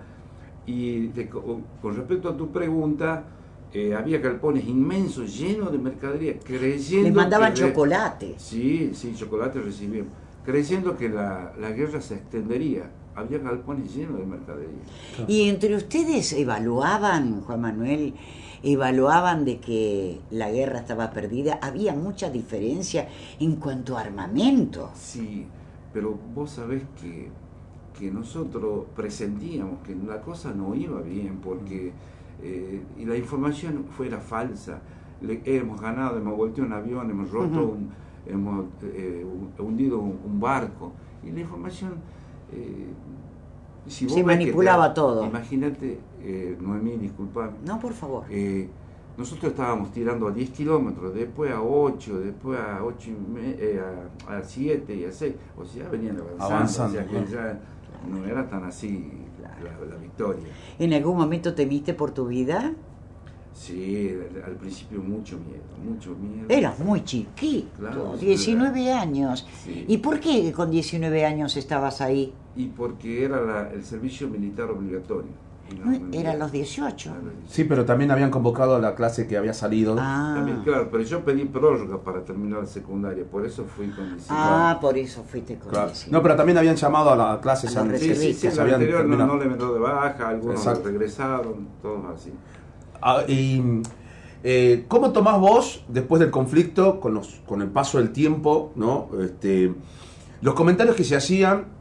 Y 0.67 1.09
de- 1.09 1.29
con 1.29 1.63
respecto 1.97 2.29
a 2.29 2.37
tu 2.37 2.51
pregunta, 2.51 3.25
eh, 3.73 3.95
había 3.95 4.19
galpones 4.19 4.65
inmensos, 4.67 5.37
llenos 5.39 5.71
de 5.73 5.79
mercadería, 5.79 6.39
creyendo 6.39 7.05
Les 7.09 7.15
mandaban 7.15 7.53
que 7.53 7.61
chocolate. 7.61 8.35
Sí, 8.39 8.91
sí, 8.95 9.15
chocolate 9.15 9.61
recibimos. 9.61 10.09
Creyendo 10.45 10.97
que 10.97 11.09
la, 11.09 11.53
la 11.61 11.71
guerra 11.71 12.01
se 12.01 12.15
extendería. 12.15 12.91
Había 13.17 13.39
galpones 13.39 13.95
llenos 13.95 14.19
de 14.19 14.27
mercadería. 14.27 14.83
Y 15.29 15.49
entre 15.49 15.77
ustedes 15.77 16.33
evaluaban, 16.33 17.43
Juan 17.43 17.61
Manuel, 17.61 18.15
evaluaban 18.63 19.45
de 19.45 19.61
que 19.61 20.21
la 20.31 20.51
guerra 20.51 20.81
estaba 20.81 21.11
perdida. 21.13 21.59
Había 21.63 21.95
mucha 21.95 22.31
diferencia 22.31 23.09
en 23.39 23.57
cuanto 23.57 23.97
a 23.97 24.01
armamento. 24.01 24.91
Sí, 24.95 25.47
pero 25.93 26.19
vos 26.35 26.51
sabés 26.51 26.83
que, 27.01 27.29
que 27.99 28.11
nosotros 28.11 28.87
presentíamos 28.97 29.79
que 29.87 29.95
la 29.95 30.21
cosa 30.21 30.53
no 30.53 30.75
iba 30.75 31.01
bien 31.01 31.39
porque 31.43 31.93
eh, 32.43 32.83
y 32.99 33.05
la 33.05 33.17
información 33.17 33.85
fuera 33.97 34.19
falsa. 34.19 34.81
Le- 35.21 35.41
hemos 35.45 35.81
ganado, 35.81 36.19
hemos 36.19 36.37
volteado 36.37 36.67
un 36.67 36.73
avión, 36.75 37.09
hemos 37.11 37.31
roto, 37.31 37.65
un- 37.65 37.91
hemos 38.27 38.65
eh, 38.83 39.25
hundido 39.59 40.01
un, 40.01 40.19
un 40.25 40.41
barco. 40.41 40.93
Y 41.25 41.31
la 41.31 41.41
información... 41.41 41.93
eh, 42.55 42.87
si 43.87 44.05
vos 44.07 44.15
Se 44.15 44.23
ves 44.23 44.33
que 44.33 44.37
te- 44.37 44.45
manipulaba 44.45 44.95
todo. 44.95 45.25
Imagínate, 45.27 45.99
eh, 46.23 46.57
Noemí, 46.61 46.97
disculpame. 46.97 47.53
No, 47.67 47.79
por 47.79 47.93
favor. 47.93 48.25
Eh, 48.31 48.69
nosotros 49.19 49.53
estábamos 49.53 49.93
tirando 49.93 50.27
a 50.27 50.33
10 50.33 50.51
kilómetros, 50.51 51.15
después 51.15 51.53
a 51.53 51.63
8, 51.63 52.19
después 52.21 52.59
a 52.59 52.83
8 52.83 53.11
y 53.11 53.13
me- 53.33 53.51
eh, 53.59 53.81
a, 54.29 54.37
a 54.39 54.43
7 54.43 54.95
y 54.97 55.05
a 55.05 55.13
6. 55.13 55.35
O 55.59 55.65
sea, 55.65 55.89
venían 55.89 56.17
avanzando. 56.19 56.45
Avanzando, 56.55 56.99
o 56.99 57.03
sea 57.03 57.07
que 57.07 57.31
ya 57.33 57.61
no 58.11 58.25
era 58.27 58.49
tan 58.49 58.65
así 58.65 59.11
la, 59.41 59.87
la 59.87 59.97
victoria. 59.97 60.49
¿En 60.79 60.93
algún 60.95 61.17
momento 61.19 61.55
temiste 61.55 61.95
por 61.95 62.11
tu 62.13 62.27
vida? 62.27 62.73
Sí, 63.53 64.13
al, 64.45 64.57
principio 64.57 65.01
mucho 65.01 65.37
miedo, 65.39 65.63
mucho 65.85 66.17
miedo. 66.17 66.47
Eras 66.49 66.77
muy 66.81 67.05
chiquito, 67.05 67.69
Claro, 67.79 68.17
19 68.17 68.93
años. 68.93 69.47
Sí. 69.63 69.85
¿Y 69.87 69.99
por 69.99 70.19
qué 70.19 70.51
con 70.53 70.71
19 70.73 71.25
años 71.25 71.57
estabas 71.57 72.01
ahí? 72.01 72.33
Y 72.57 72.67
porque 72.69 73.25
era 73.25 73.41
la- 73.41 73.71
el 73.73 73.85
servicio 73.85 74.29
militar 74.29 74.71
obligatorio. 74.71 75.31
No, 75.83 75.91
Era 75.93 75.99
vendían- 75.99 76.39
los 76.39 76.53
18. 76.53 77.11
a 77.11 77.15
los 77.15 77.25
18. 77.33 77.49
Sí, 77.55 77.65
pero 77.65 77.87
también 77.87 78.11
habían 78.11 78.31
convocado 78.31 78.77
a 78.77 78.79
la 78.79 78.95
clase 78.95 79.27
que 79.27 79.37
había 79.39 79.55
salido. 79.55 79.97
Ah, 79.99 80.35
También, 80.37 80.61
claro, 80.63 80.89
pero 80.91 81.03
yo 81.03 81.25
pedí 81.25 81.47
prórroga 81.47 81.99
para 82.03 82.23
terminar 82.23 82.61
la 82.61 82.67
secundaria, 82.67 83.25
por 83.25 83.47
eso 83.47 83.65
fui 83.65 83.89
con 83.89 84.05
19. 84.11 84.27
ah, 84.29 84.79
por 84.79 84.99
eso 84.99 85.25
fuiste 85.25 85.57
con 85.57 85.71
Claro. 85.71 85.87
19. 85.89 86.13
No, 86.13 86.23
pero 86.23 86.37
también 86.37 86.59
habían 86.59 86.77
llamado 86.77 87.11
a 87.11 87.17
las 87.17 87.39
clases 87.39 87.75
A 87.77 87.83
los. 87.85 87.99
Sí, 87.99 88.15
sí, 88.15 88.35
sí, 88.35 88.47
el 88.47 88.61
habían 88.61 88.75
anterior 88.75 89.07
no, 89.07 89.37
le 89.39 89.47
metió 89.47 89.73
de 89.73 89.81
baja, 89.81 90.29
algunos 90.29 90.59
Exacto. 90.59 90.89
regresaron, 90.91 91.67
todos 91.81 92.05
así. 92.15 92.31
Ah, 93.01 93.23
y, 93.27 93.63
eh, 94.45 94.85
¿Cómo 94.87 95.13
tomás 95.13 95.41
vos, 95.41 95.83
después 95.89 96.21
del 96.21 96.31
conflicto, 96.31 97.01
con, 97.01 97.15
los, 97.15 97.41
con 97.47 97.63
el 97.63 97.69
paso 97.71 97.97
del 97.99 98.11
tiempo, 98.13 98.71
¿no? 98.77 99.09
este, 99.19 99.73
los 100.43 100.53
comentarios 100.55 100.95
que 100.95 101.05
se 101.05 101.17
hacían, 101.17 101.73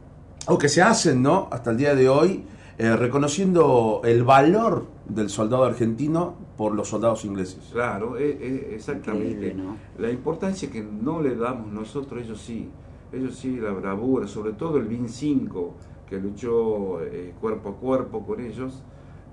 o 0.48 0.58
que 0.58 0.68
se 0.68 0.82
hacen 0.82 1.22
¿no? 1.22 1.48
hasta 1.50 1.70
el 1.70 1.76
día 1.76 1.94
de 1.94 2.08
hoy, 2.08 2.44
eh, 2.76 2.96
reconociendo 2.96 4.00
el 4.04 4.24
valor 4.24 4.86
del 5.08 5.28
soldado 5.30 5.64
argentino 5.64 6.34
por 6.56 6.74
los 6.74 6.88
soldados 6.88 7.24
ingleses? 7.24 7.70
Claro, 7.72 8.18
e- 8.18 8.30
e- 8.30 8.74
exactamente. 8.74 9.54
La 9.98 10.10
importancia 10.10 10.70
que 10.70 10.82
no 10.82 11.22
le 11.22 11.36
damos 11.36 11.72
nosotros, 11.72 12.22
ellos 12.22 12.40
sí. 12.40 12.68
Ellos 13.12 13.36
sí, 13.36 13.58
la 13.60 13.70
bravura, 13.70 14.26
sobre 14.26 14.54
todo 14.54 14.78
el 14.78 14.84
BIN 14.86 15.08
5, 15.08 15.74
que 16.08 16.18
luchó 16.18 17.00
eh, 17.02 17.32
cuerpo 17.40 17.70
a 17.70 17.72
cuerpo 17.76 18.26
con 18.26 18.40
ellos, 18.40 18.82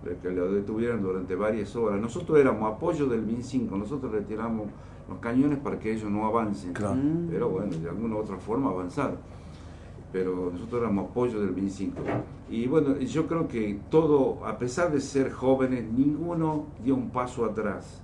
eh, 0.06 0.18
que 0.22 0.30
lo 0.30 0.52
detuvieron 0.52 1.02
durante 1.02 1.36
varias 1.36 1.76
horas. 1.76 2.00
Nosotros 2.00 2.38
éramos 2.40 2.72
apoyo 2.72 3.08
del 3.08 3.22
BIN 3.22 3.44
5, 3.44 3.76
nosotros 3.76 4.12
le 4.14 4.22
tiramos 4.22 4.68
los 5.10 5.18
cañones 5.20 5.58
para 5.60 5.80
que 5.80 5.94
ellos 5.94 6.12
no 6.12 6.26
avancen. 6.28 6.74
Claro. 6.74 6.96
Pero 7.30 7.50
bueno, 7.50 7.76
de 7.76 7.90
alguna 7.90 8.16
u 8.16 8.20
otra 8.20 8.38
forma 8.38 8.70
avanzaron. 8.70 9.18
Pero 10.12 10.52
nosotros 10.52 10.82
éramos 10.82 11.10
apoyo 11.10 11.40
del 11.40 11.52
25. 11.52 12.02
Y 12.50 12.68
bueno, 12.68 13.00
yo 13.00 13.28
creo 13.28 13.48
que 13.48 13.80
todo, 13.90 14.46
a 14.46 14.58
pesar 14.58 14.92
de 14.92 15.00
ser 15.00 15.32
jóvenes, 15.32 15.86
ninguno 15.86 16.66
dio 16.84 16.96
un 16.96 17.10
paso 17.10 17.46
atrás. 17.46 18.02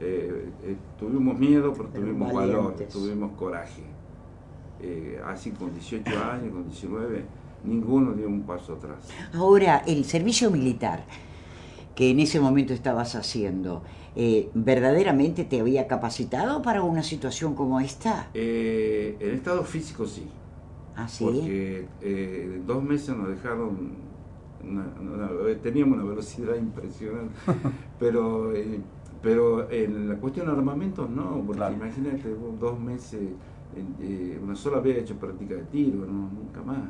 Eh, 0.00 0.50
eh, 0.64 0.76
tuvimos 0.98 1.38
miedo, 1.38 1.72
pero 1.72 1.88
tuvimos 1.88 2.32
valor, 2.32 2.74
tuvimos 2.92 3.32
coraje. 3.32 3.82
Eh, 4.80 5.20
así 5.24 5.52
con 5.52 5.72
18 5.72 6.10
años, 6.24 6.52
con 6.52 6.68
19, 6.68 7.24
ninguno 7.64 8.12
dio 8.12 8.26
un 8.26 8.42
paso 8.42 8.74
atrás. 8.74 9.08
Ahora, 9.32 9.82
el 9.86 10.04
servicio 10.04 10.50
militar 10.50 11.04
que 11.94 12.10
en 12.10 12.20
ese 12.20 12.40
momento 12.40 12.72
estabas 12.72 13.14
haciendo, 13.14 13.82
eh, 14.16 14.50
¿verdaderamente 14.54 15.44
te 15.44 15.60
había 15.60 15.86
capacitado 15.86 16.62
para 16.62 16.82
una 16.82 17.02
situación 17.02 17.54
como 17.54 17.80
esta? 17.80 18.28
Eh, 18.34 19.16
en 19.20 19.34
estado 19.34 19.62
físico 19.64 20.06
sí, 20.06 20.24
¿Ah, 20.96 21.08
sí? 21.08 21.24
porque 21.24 21.86
eh, 22.00 22.62
dos 22.66 22.82
meses 22.82 23.16
nos 23.16 23.28
dejaron, 23.28 23.76
una- 24.62 24.92
una- 25.00 25.60
teníamos 25.60 25.98
una 25.98 26.08
velocidad 26.08 26.56
impresionante, 26.56 27.34
pero 27.98 28.52
eh, 28.54 28.80
Pero 29.22 29.70
en 29.70 30.08
la 30.08 30.16
cuestión 30.16 30.46
de 30.46 30.52
armamentos 30.52 31.08
no, 31.08 31.40
porque 31.46 31.58
Claro. 31.58 31.74
imagínate, 31.74 32.28
dos 32.58 32.80
meses, 32.80 33.20
eh, 34.00 34.40
una 34.42 34.56
sola 34.56 34.80
vez 34.80 34.98
hecho 34.98 35.14
práctica 35.14 35.54
de 35.54 35.62
tiro, 35.64 35.98
no, 36.00 36.28
nunca 36.28 36.60
más. 36.66 36.80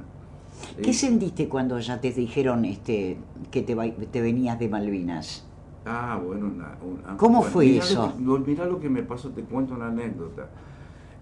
¿Qué 0.82 0.90
Eh, 0.90 0.94
sentiste 0.94 1.46
cuando 1.48 1.78
ya 1.78 2.00
te 2.00 2.10
dijeron 2.10 2.64
este 2.64 3.18
que 3.50 3.60
te, 3.62 3.74
te 3.76 4.20
venías 4.22 4.58
de 4.58 4.68
Malvinas? 4.70 5.44
Ah, 5.84 6.18
bueno, 6.24 6.46
una- 6.46 6.76
una- 6.82 7.16
¿Cómo 7.18 7.40
bueno, 7.40 7.52
fue 7.52 7.66
mirá 7.66 7.84
eso? 7.84 8.14
Lo, 8.24 8.42
que- 8.42 8.50
mirá 8.50 8.64
lo 8.64 8.80
que 8.80 8.88
me 8.88 9.02
pasó, 9.02 9.28
te 9.30 9.42
cuento 9.42 9.74
una 9.74 9.88
anécdota. 9.88 10.48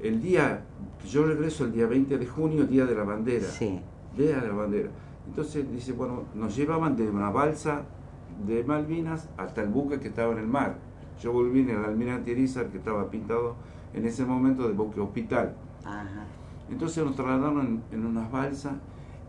El 0.02 0.22
día, 0.22 0.64
yo 1.08 1.26
regreso 1.26 1.64
el 1.64 1.72
día 1.72 1.86
20 1.86 2.18
de 2.18 2.26
junio, 2.26 2.66
día 2.66 2.86
de 2.86 2.94
la 2.94 3.04
bandera. 3.04 3.46
Sí. 3.46 3.80
Día 4.16 4.40
de 4.40 4.48
la 4.48 4.54
bandera. 4.54 4.88
Entonces 5.26 5.70
dice, 5.70 5.92
bueno, 5.92 6.24
nos 6.34 6.56
llevaban 6.56 6.96
de 6.96 7.08
una 7.08 7.30
balsa 7.30 7.82
de 8.46 8.64
Malvinas 8.64 9.28
hasta 9.36 9.62
el 9.62 9.68
buque 9.68 10.00
que 10.00 10.08
estaba 10.08 10.32
en 10.32 10.38
el 10.38 10.46
mar. 10.46 10.78
Yo 11.20 11.32
volví 11.32 11.60
en 11.60 11.70
el 11.70 11.84
almirante 11.84 12.30
Irizar 12.30 12.68
que 12.68 12.78
estaba 12.78 13.10
pintado 13.10 13.56
en 13.92 14.06
ese 14.06 14.24
momento 14.24 14.66
de 14.66 14.72
buque 14.72 15.00
hospital. 15.00 15.54
Ajá. 15.84 16.24
Entonces 16.70 17.04
nos 17.04 17.14
trasladaron 17.14 17.82
en, 17.92 17.98
en 17.98 18.06
unas 18.06 18.30
balsas 18.30 18.72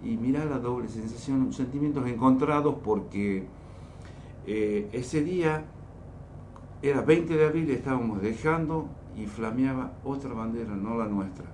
y 0.04 0.18
mirá 0.18 0.46
la 0.46 0.60
doble 0.60 0.88
sensación, 0.88 1.52
sentimientos 1.54 2.08
encontrados 2.08 2.76
porque 2.84 3.46
eh, 4.48 4.90
ese 4.92 5.24
día 5.24 5.66
era 6.82 7.02
20 7.02 7.36
de 7.36 7.46
abril, 7.46 7.70
estábamos 7.70 8.22
dejando 8.22 8.88
y 9.18 9.26
flameaba 9.26 9.94
otra 10.04 10.34
bandera, 10.34 10.76
no 10.76 10.98
la 10.98 11.06
nuestra. 11.08 11.46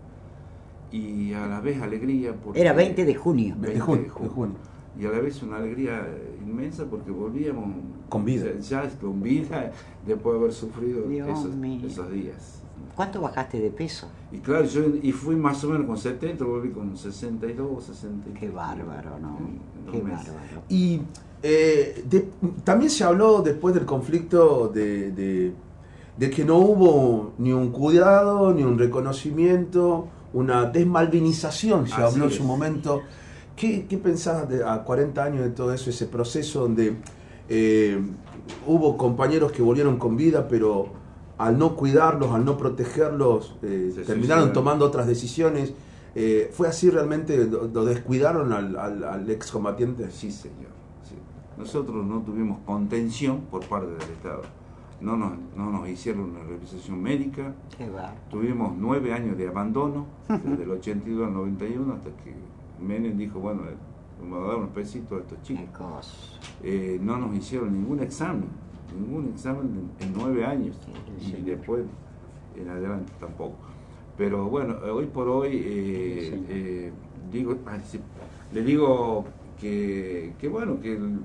Y 0.91 1.33
a 1.33 1.47
la 1.47 1.59
vez 1.59 1.81
alegría 1.81 2.33
porque... 2.33 2.61
Era 2.61 2.73
20 2.73 3.03
de 3.05 3.15
junio. 3.15 3.55
20 3.57 3.73
De 3.73 3.79
junio, 3.79 4.03
de 4.21 4.29
junio. 4.29 4.55
Y 4.99 5.05
a 5.05 5.11
la 5.11 5.19
vez 5.19 5.43
una 5.43 5.57
alegría 5.57 5.99
eh, 6.07 6.39
inmensa 6.45 6.85
porque 6.85 7.11
volvíamos 7.11 7.69
Con 8.09 8.25
vida. 8.25 8.57
Ya, 8.59 8.89
con 8.99 9.21
vida 9.21 9.71
después 10.07 10.33
de 10.33 10.39
haber 10.39 10.53
sufrido 10.53 11.11
esos, 11.11 11.49
esos 11.83 12.11
días. 12.11 12.61
¿Cuánto 12.95 13.21
bajaste 13.21 13.59
de 13.59 13.69
peso? 13.69 14.07
Y 14.31 14.37
claro, 14.39 14.65
yo 14.65 14.81
y 15.03 15.11
fui 15.11 15.35
más 15.35 15.63
o 15.63 15.69
menos 15.69 15.85
con 15.85 15.97
70, 15.97 16.43
volví 16.45 16.69
con 16.71 16.97
62, 16.97 17.83
63. 17.83 18.39
Qué 18.39 18.49
bárbaro, 18.49 19.19
¿no? 19.19 19.37
En 19.37 19.91
Qué 19.91 20.01
meses. 20.01 20.27
bárbaro. 20.33 20.63
Y 20.69 21.01
eh, 21.43 22.03
de- 22.09 22.29
también 22.63 22.89
se 22.89 23.03
habló 23.03 23.41
después 23.43 23.75
del 23.75 23.85
conflicto 23.85 24.67
de, 24.69 25.11
de- 25.11 25.53
de 26.17 26.29
que 26.29 26.43
no 26.43 26.57
hubo 26.57 27.33
ni 27.37 27.51
un 27.53 27.71
cuidado, 27.71 28.53
ni 28.53 28.63
un 28.63 28.77
reconocimiento, 28.77 30.07
una 30.33 30.65
desmalvinización, 30.65 31.87
se 31.87 31.93
Así 31.93 32.01
habló 32.03 32.25
en 32.25 32.31
es. 32.31 32.37
su 32.37 32.43
momento. 32.43 33.01
¿Qué, 33.55 33.85
qué 33.87 33.97
pensás 33.97 34.47
de, 34.49 34.63
a 34.63 34.83
40 34.83 35.23
años 35.23 35.43
de 35.43 35.49
todo 35.51 35.73
eso, 35.73 35.89
ese 35.89 36.05
proceso 36.05 36.61
donde 36.61 36.97
eh, 37.49 37.99
hubo 38.67 38.97
compañeros 38.97 39.51
que 39.51 39.61
volvieron 39.61 39.97
con 39.97 40.15
vida, 40.15 40.47
pero 40.47 40.89
al 41.37 41.57
no 41.57 41.75
cuidarlos, 41.75 42.31
al 42.33 42.45
no 42.45 42.57
protegerlos, 42.57 43.55
eh, 43.63 43.93
terminaron 44.05 44.53
tomando 44.53 44.85
otras 44.85 45.07
decisiones? 45.07 45.73
Eh, 46.15 46.49
¿Fue 46.51 46.67
así 46.67 46.89
realmente? 46.89 47.45
¿Lo, 47.45 47.67
lo 47.67 47.85
descuidaron 47.85 48.53
al, 48.53 48.75
al, 48.75 49.03
al 49.03 49.29
excombatiente? 49.29 50.09
Sí, 50.11 50.31
señor. 50.31 50.71
sí. 51.07 51.13
Nosotros 51.57 52.03
no 52.05 52.21
tuvimos 52.21 52.59
contención 52.65 53.41
por 53.51 53.63
parte 53.65 53.87
del 53.91 54.01
Estado. 54.01 54.41
No 54.99 55.15
nos, 55.15 55.33
no 55.55 55.71
nos 55.71 55.87
hicieron 55.87 56.31
una 56.31 56.43
revisación 56.43 57.01
médica. 57.01 57.53
Qué. 57.77 57.87
Tuvimos 58.29 58.73
nueve 58.77 59.13
años 59.13 59.37
de 59.37 59.47
abandono, 59.47 60.05
desde 60.27 60.63
el 60.63 60.71
82 60.71 61.27
al 61.27 61.33
91, 61.33 61.93
hasta 61.93 62.09
que 62.23 62.33
Menem 62.83 63.15
dijo, 63.17 63.39
bueno, 63.39 63.61
eh, 63.65 63.75
vamos 64.21 64.43
a 64.43 64.47
dar 64.47 64.55
unos 64.57 64.69
pesitos 64.71 65.19
a 65.19 65.21
estos 65.21 65.41
chicos. 65.43 66.39
Eh, 66.63 66.99
no 67.01 67.17
nos 67.17 67.35
hicieron 67.35 67.71
ningún 67.73 67.99
examen, 67.99 68.45
ningún 68.99 69.27
examen 69.29 69.89
en, 69.99 70.07
en 70.07 70.13
nueve 70.17 70.43
años 70.45 70.75
y 71.19 71.41
después 71.43 71.85
en 72.59 72.69
adelante 72.69 73.13
tampoco. 73.19 73.57
Pero 74.17 74.45
bueno, 74.49 74.77
eh, 74.83 74.89
hoy 74.89 75.05
por 75.05 75.27
hoy 75.27 75.49
eh, 75.63 76.43
eh, 76.49 76.91
digo, 77.31 77.55
le 78.51 78.63
digo 78.63 79.25
que, 79.59 80.33
que 80.39 80.47
bueno, 80.47 80.79
que 80.79 80.93
el- 80.95 81.19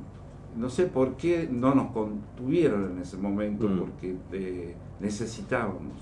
no 0.57 0.69
sé 0.71 0.87
por 0.87 1.17
qué 1.17 1.49
no 1.51 1.75
nos 1.75 1.93
contuvieron 1.93 2.93
en 2.93 2.99
ese 3.03 3.17
momento, 3.17 3.69
Mm. 3.69 3.79
porque 3.79 4.17
eh, 4.33 4.75
necesitábamos. 5.01 5.95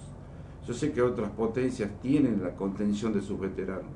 Yo 0.66 0.74
sé 0.74 0.92
que 0.92 1.02
otras 1.02 1.30
potencias 1.30 1.90
tienen 2.02 2.42
la 2.42 2.50
contención 2.50 3.12
de 3.12 3.20
sus 3.22 3.38
veteranos, 3.40 3.90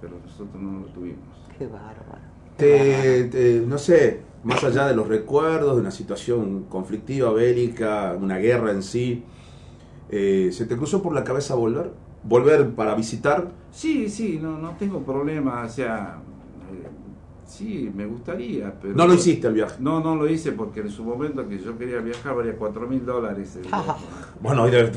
pero 0.00 0.14
nosotros 0.24 0.60
no 0.62 0.80
lo 0.80 0.86
tuvimos. 0.86 1.24
Qué 1.58 1.66
bárbaro. 1.66 2.36
te, 2.56 3.24
te- 3.24 3.60
no 3.66 3.76
sé, 3.76 4.22
más 4.44 4.62
allá 4.64 4.86
de 4.86 4.96
los 4.96 5.06
recuerdos, 5.08 5.74
de 5.74 5.80
una 5.82 5.90
situación 5.90 6.64
conflictiva, 6.70 7.30
bélica, 7.32 8.16
una 8.20 8.38
guerra 8.38 8.70
en 8.70 8.82
sí, 8.82 9.24
eh, 10.08 10.50
¿se 10.52 10.64
te 10.66 10.76
cruzó 10.76 11.02
por 11.02 11.12
la 11.12 11.22
cabeza 11.24 11.54
volver? 11.54 11.92
¿Volver 12.22 12.70
para 12.74 12.94
visitar? 12.94 13.50
Sí, 13.70 14.08
sí, 14.08 14.38
no, 14.40 14.58
no 14.58 14.70
tengo 14.78 15.00
problema, 15.00 15.64
o 15.64 15.68
sea, 15.68 16.18
eh, 16.72 16.88
sí, 17.46 17.90
me 17.94 18.06
gustaría, 18.06 18.72
pero... 18.80 18.94
No 18.94 19.06
lo 19.06 19.14
hiciste 19.14 19.46
el 19.48 19.54
viaje. 19.54 19.76
No, 19.80 20.00
no 20.00 20.14
lo 20.16 20.28
hice 20.28 20.52
porque 20.52 20.80
en 20.80 20.90
su 20.90 21.04
momento 21.04 21.48
que 21.48 21.58
yo 21.58 21.76
quería 21.78 21.98
viajar 22.00 22.34
valía 22.34 22.56
4 22.56 22.86
mil 22.88 23.04
dólares. 23.06 23.56
el 23.56 23.62
viaje. 23.68 23.92
Bueno, 24.40 24.62
hoy 24.64 24.70
debe- 24.72 24.92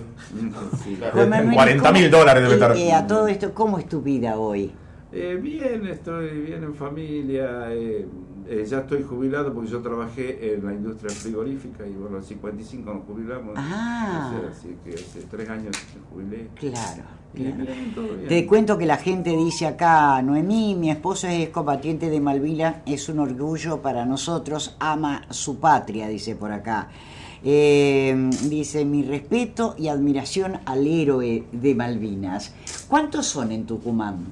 Sí. 0.83 0.99
Juan 1.13 1.29
Manuel, 1.29 1.53
40 1.55 1.91
mil 1.91 2.09
¿cómo- 2.09 2.17
dólares 2.19 2.43
debe 2.43 2.53
estar. 2.55 2.75
y 2.77 2.91
a 2.91 3.07
todo 3.07 3.27
esto, 3.27 3.53
¿cómo 3.53 3.77
es 3.79 3.87
tu 3.87 4.01
vida 4.01 4.37
hoy? 4.37 4.71
Eh, 5.11 5.39
bien, 5.41 5.87
estoy 5.87 6.41
bien 6.41 6.63
en 6.63 6.75
familia, 6.75 7.73
eh, 7.73 8.07
eh, 8.47 8.65
ya 8.67 8.79
estoy 8.79 9.01
jubilado 9.01 9.51
porque 9.53 9.69
yo 9.71 9.79
trabajé 9.81 10.53
en 10.53 10.63
la 10.65 10.71
industria 10.73 11.09
frigorífica 11.09 11.85
y 11.87 11.93
bueno, 11.93 12.17
a 12.17 12.19
los 12.19 12.27
55 12.27 12.93
nos 12.93 13.03
jubilamos. 13.05 13.53
Ah. 13.57 14.31
Así 14.51 14.75
que 14.83 14.93
hace 14.93 15.21
tres 15.29 15.49
años 15.49 15.75
me 15.95 16.01
jubilé. 16.11 16.49
Claro, 16.55 17.03
Te 17.33 18.45
cuento 18.47 18.77
que 18.77 18.85
la 18.85 18.97
gente 18.97 19.35
dice 19.35 19.67
acá, 19.67 20.21
Noemí, 20.21 20.75
mi 20.75 20.89
esposo 20.89 21.27
es 21.27 21.49
combatiente 21.49 22.09
de 22.09 22.19
Malvinas, 22.19 22.77
es 22.85 23.07
un 23.07 23.19
orgullo 23.19 23.81
para 23.81 24.05
nosotros, 24.05 24.75
ama 24.79 25.21
su 25.29 25.59
patria, 25.59 26.07
dice 26.07 26.35
por 26.35 26.51
acá. 26.51 26.89
Eh, 27.43 28.29
dice, 28.49 28.83
mi 28.83 29.03
respeto 29.03 29.75
y 29.77 29.87
admiración 29.87 30.59
al 30.65 30.85
héroe 30.85 31.45
de 31.51 31.75
Malvinas. 31.75 32.53
¿Cuántos 32.87 33.27
son 33.27 33.51
en 33.51 33.65
Tucumán? 33.65 34.25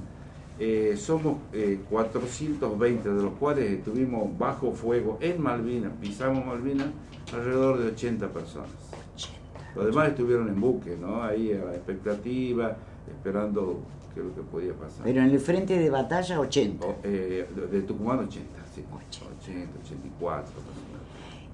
Eh, 0.58 0.96
somos 0.98 1.36
eh, 1.52 1.80
420, 1.88 3.08
de 3.08 3.22
los 3.22 3.32
cuales 3.34 3.70
estuvimos 3.70 4.36
bajo 4.36 4.72
fuego 4.72 5.18
en 5.20 5.40
Malvinas, 5.40 5.92
pisamos 6.00 6.44
Malvinas, 6.44 6.88
alrededor 7.32 7.78
de 7.78 7.88
80 7.92 8.28
personas. 8.28 8.70
Los 9.76 9.86
demás 9.86 10.08
estuvieron 10.08 10.48
en 10.48 10.60
buque, 10.60 10.96
¿no? 11.00 11.22
Ahí 11.22 11.52
a 11.52 11.64
la 11.64 11.74
expectativa, 11.74 12.76
esperando 13.08 13.80
qué 14.14 14.20
es 14.20 14.26
lo 14.26 14.34
que 14.34 14.42
podía 14.42 14.72
pasar. 14.74 15.02
Pero 15.04 15.22
en 15.22 15.30
el 15.30 15.38
frente 15.40 15.78
de 15.78 15.90
batalla 15.90 16.40
80. 16.40 16.86
O, 16.86 16.96
eh, 17.04 17.48
de, 17.70 17.82
Tucumán 17.82 18.18
80, 18.20 18.48
sí. 18.74 18.82
80. 18.92 19.26
80, 19.42 19.70
84. 19.84 20.42
más 20.42 20.52
o 20.52 20.60
menos. 20.60 20.98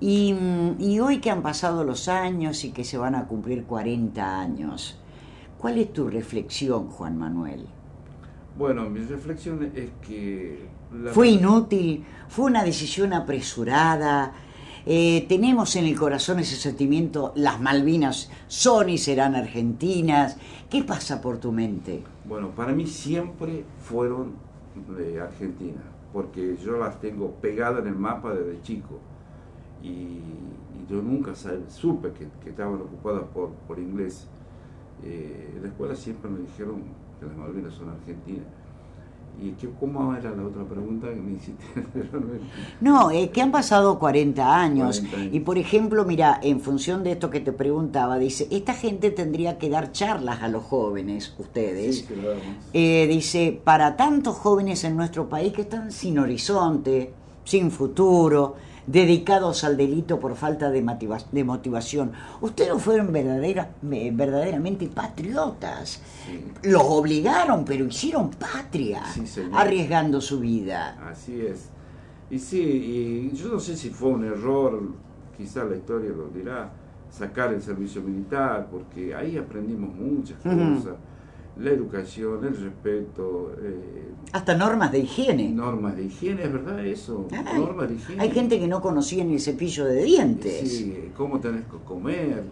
Y, 0.01 0.33
mm, 0.33 0.77
y 0.81 1.01
hoy 1.01 1.19
que 1.21 1.31
han 1.31 1.43
pasado 1.43 1.85
los 1.85 2.09
años 2.09 2.65
y 2.65 2.71
que 2.73 2.85
se 2.85 2.97
van 2.99 3.15
a 3.15 3.27
cumplir 3.27 3.65
40 3.65 4.41
años, 4.41 4.99
¿cuál 5.59 5.79
es 5.79 5.93
tu 5.93 6.09
reflexión, 6.09 6.89
Juan 6.89 7.17
Manuel? 7.19 7.67
Bueno, 8.57 8.89
mi 8.89 9.01
reflexión 9.01 9.71
es 9.75 9.91
que... 10.07 10.67
la- 10.93 11.13
¿Fue 11.13 11.29
inútil? 11.29 12.05
¿Fue 12.29 12.45
una 12.47 12.63
decisión 12.65 13.13
apresurada? 13.13 14.33
Eh, 14.87 15.25
tenemos 15.29 15.77
en 15.77 15.87
el 15.87 15.99
corazón 15.99 16.41
ese 16.41 16.57
sentimiento, 16.57 17.33
las 17.37 17.59
Malvinas 17.61 18.31
son 18.49 18.91
y 18.91 18.99
serán 18.99 19.35
argentinas. 19.35 20.37
¿Qué 20.69 20.85
pasa 20.85 21.23
por 21.23 21.39
tu 21.39 21.53
mente? 21.53 22.03
Bueno, 22.27 22.51
para 22.51 22.73
mí 22.73 22.87
siempre 22.87 23.65
fueron 23.81 24.33
de 24.97 25.21
Argentina, 25.21 25.81
porque 26.13 26.57
yo 26.63 26.77
las 26.77 27.01
tengo 27.01 27.31
pegadas 27.41 27.81
en 27.83 27.89
el 27.89 27.97
mapa 27.97 28.35
desde 28.35 28.61
chico. 28.63 28.99
Y, 29.83 30.21
yo 30.87 31.01
nunca 31.01 31.33
supe 31.69 32.13
que, 32.13 32.51
estaban 32.51 32.75
ocupadas 32.75 33.23
por, 33.33 33.53
por 33.67 33.79
ingleses. 33.79 34.29
Eh, 35.03 35.55
en 35.57 35.63
la 35.63 35.69
escuela 35.69 35.97
siempre 35.97 36.31
me 36.31 36.41
dijeron 36.41 36.83
que 37.19 37.25
las 37.25 37.35
Malvinas 37.35 37.73
son 37.73 37.89
argentinas. 37.89 38.45
¿Y 39.41 39.51
qué, 39.53 39.69
cómo 39.79 40.15
era 40.15 40.31
la 40.31 40.45
otra 40.45 40.65
pregunta 40.65 41.09
que 41.09 41.17
me 41.17 41.33
hiciste? 41.33 41.65
No, 42.81 43.11
es 43.11 43.31
que 43.31 43.43
han 43.43 43.51
pasado 43.51 43.99
40 43.99 44.61
años. 44.61 45.01
40 45.01 45.17
años. 45.17 45.35
Y 45.35 45.41
por 45.41 45.59
ejemplo, 45.59 46.05
mira, 46.05 46.39
en 46.43 46.61
función 46.61 47.03
de 47.03 47.13
esto 47.13 47.31
que 47.31 47.41
te 47.41 47.53
preguntaba, 47.53 48.19
dice, 48.19 48.47
esta 48.51 48.75
gente 48.75 49.11
tendría 49.11 49.59
que 49.59 49.69
dar 49.69 49.93
charlas 49.93 50.43
a 50.43 50.49
los 50.49 50.65
jóvenes, 50.65 51.35
ustedes. 51.39 51.99
Sí. 52.07 52.15
Eh, 52.73 53.07
dice, 53.09 53.61
para 53.63 53.97
tantos 53.97 54.37
jóvenes 54.37 54.85
en 54.85 54.97
nuestro 54.97 55.29
país 55.29 55.53
que 55.53 55.63
están 55.63 55.91
sin 55.91 56.19
horizonte, 56.19 57.13
sin 57.45 57.71
futuro, 57.71 58.57
dedicados 58.87 59.65
al 59.65 59.77
delito 59.77 60.21
por 60.21 60.35
falta 60.37 60.71
de, 60.71 60.83
motiva- 60.83 61.25
de 61.33 61.45
motivación, 61.45 62.13
ustedes 62.41 62.81
fueron 62.83 63.13
verdadera- 63.13 63.71
verdaderamente 63.83 64.87
patriotas. 64.89 66.01
Sí. 66.27 66.45
Los 66.69 66.83
obligaron, 66.85 67.65
pero 67.65 67.87
hicieron 67.87 68.31
patria, 68.31 69.03
Sí, 69.07 69.25
arriesgando 69.53 70.21
su 70.21 70.41
vida. 70.41 70.99
Así 71.11 71.41
es. 71.41 71.69
Y 72.31 72.39
sí, 72.39 72.61
y 73.33 73.37
yo 73.37 73.49
no 73.49 73.61
sé 73.61 73.77
si 73.77 73.91
fue 73.91 74.09
un 74.11 74.25
error, 74.25 74.83
quizás 75.37 75.69
la 75.69 75.77
historia 75.77 76.11
lo 76.11 76.29
dirá, 76.29 76.71
sacar 77.11 77.53
el 77.53 77.63
servicio 77.63 78.03
militar, 78.03 78.69
porque 78.71 79.15
ahí 79.15 79.37
aprendimos 79.37 79.95
muchas 79.95 80.39
cosas. 80.43 80.95
La 81.57 81.71
educación, 81.71 82.45
el 82.45 82.57
respeto, 82.57 83.53
eh, 83.63 84.09
Hasta 84.33 84.57
normas 84.57 84.91
de 84.91 84.99
higiene. 84.99 85.51
normas 85.51 85.95
de 85.97 86.05
higiene, 86.07 86.43
¿es 86.43 86.53
verdad 86.53 86.85
eso? 86.85 87.29
Ay, 87.31 87.61
normas 87.61 87.89
de 87.89 87.95
higiene. 87.95 88.23
Hay 88.23 88.31
gente 88.33 88.59
que 88.59 88.67
no 88.67 88.81
conocía 88.81 89.23
ni 89.25 89.35
el 89.35 89.41
cepillo 89.41 89.85
de 89.85 90.03
dientes. 90.03 90.69
Sí, 90.69 91.11
cómo 91.17 91.39
tenés 91.39 91.63
que 91.67 91.77
comer, 91.85 92.43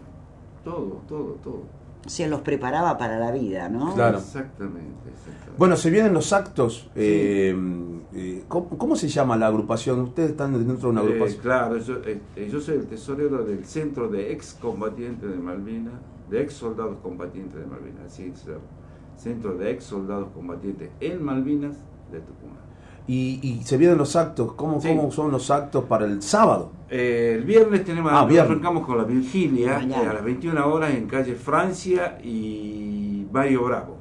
todo, 0.65 1.03
todo, 1.09 1.37
todo. 1.43 1.63
Se 2.07 2.29
los 2.29 2.41
preparaba 2.43 2.97
para 2.99 3.19
la 3.19 3.33
vida, 3.33 3.69
¿no? 3.69 3.93
Claro. 3.95 4.19
Exactamente, 4.19 5.09
exactamente. 5.13 5.53
Bueno, 5.59 5.77
se 5.77 5.91
vienen 5.91 6.13
los 6.15 6.33
actos. 6.33 6.89
eh, 6.95 7.57
eh, 8.15 8.45
¿cómo, 8.47 8.69
cómo 8.79 8.95
se 8.97 9.09
llama 9.09 9.37
la 9.37 9.49
agrupación? 9.49 9.99
Ustedes 10.01 10.31
están 10.31 10.53
dentro 10.53 10.77
de 10.77 10.87
una 10.89 11.01
Eh, 11.03 11.05
agrupación. 11.07 11.41
claro, 11.43 11.79
yo, 11.79 11.97
eh, 12.05 12.21
eh, 12.37 12.49
yo 12.53 12.61
soy 12.61 12.77
el 12.77 12.87
tesorero 12.87 13.45
del 13.45 13.65
Centro 13.65 14.09
de 14.09 14.33
Excombatientes 14.33 15.29
de 15.31 15.37
Malvinas, 15.37 15.95
de 16.31 16.43
Ex 16.43 16.55
Soldados 16.55 16.99
Combatientes 17.03 17.59
de 17.59 17.67
Malvinas, 17.67 18.07
así 18.07 18.25
llama. 18.27 18.59
Centro 19.23 19.55
de 19.55 19.71
Ex 19.71 19.85
Soldados 19.85 20.29
Combatientes 20.35 20.91
en 21.01 21.23
Malvinas 21.23 21.77
de 22.11 22.21
Tucumán. 22.21 22.57
Y, 23.07 23.41
y 23.43 23.63
se 23.65 23.77
vienen 23.79 23.99
los 23.99 24.15
actos. 24.17 24.53
¿Cómo, 24.55 24.81
Sí. 24.81 24.89
¿Cómo 24.89 25.11
son 25.11 25.31
los 25.31 25.51
actos 25.51 25.85
para 25.85 26.05
el 26.07 26.23
sábado? 26.23 26.71
Eh, 26.89 27.35
el 27.39 27.45
viernes 27.45 27.85
tenemos, 27.85 28.13
Ah, 28.15 28.25
viernes. 28.25 28.51
arrancamos 28.51 28.87
con 28.87 28.99
la 28.99 29.05
vigilia 29.05 29.79
Mañana. 29.79 30.03
eh, 30.05 30.09
a 30.09 30.13
las 30.15 30.25
21 30.25 30.67
horas 30.67 30.95
en 30.95 31.07
calle 31.07 31.35
Francia 31.35 32.19
y 32.23 33.27
Mario 33.33 33.65
Bravo. 33.65 33.97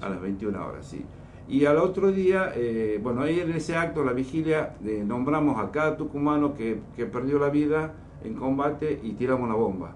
a 0.00 0.08
las 0.08 0.20
21 0.20 0.66
horas, 0.66 0.86
sí. 0.86 1.04
Y 1.48 1.64
al 1.64 1.78
otro 1.78 2.12
día, 2.12 2.52
eh, 2.54 3.00
bueno, 3.02 3.22
ahí 3.22 3.40
en 3.40 3.50
ese 3.52 3.74
acto, 3.76 4.04
la 4.04 4.12
vigilia, 4.12 4.74
eh, 4.84 5.02
nombramos 5.06 5.58
a 5.58 5.70
cada 5.70 5.96
tucumano 5.96 6.52
que, 6.54 6.80
que 6.94 7.06
perdió 7.06 7.38
la 7.38 7.48
vida 7.48 7.94
en 8.22 8.34
combate 8.34 9.00
y 9.02 9.12
tiramos 9.12 9.44
una 9.46 9.54
bomba. 9.54 9.92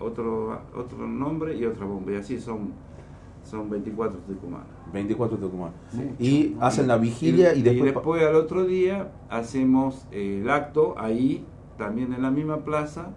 Otro, 0.00 0.58
otro 0.76 1.06
nombre 1.06 1.56
y 1.56 1.64
otra 1.64 1.86
bomba. 1.86 2.12
Y 2.12 2.16
así 2.16 2.40
son, 2.40 2.72
son 3.44 3.70
24 3.70 4.18
tucumanos. 4.20 4.66
24 4.94 5.36
de 5.36 5.42
Tucumán. 5.42 5.72
Sí. 5.90 6.10
Y 6.18 6.56
hacen 6.60 6.88
la 6.88 6.96
vigilia 6.96 7.54
y, 7.54 7.62
después... 7.62 7.94
después 7.94 8.22
al 8.22 8.36
otro 8.36 8.64
día 8.64 9.12
hacemos 9.28 10.06
eh, 10.12 10.40
el 10.42 10.50
acto 10.50 10.94
ahí, 10.96 11.44
también 11.76 12.12
en 12.14 12.22
la 12.22 12.30
misma 12.30 12.58
plaza. 12.64 13.10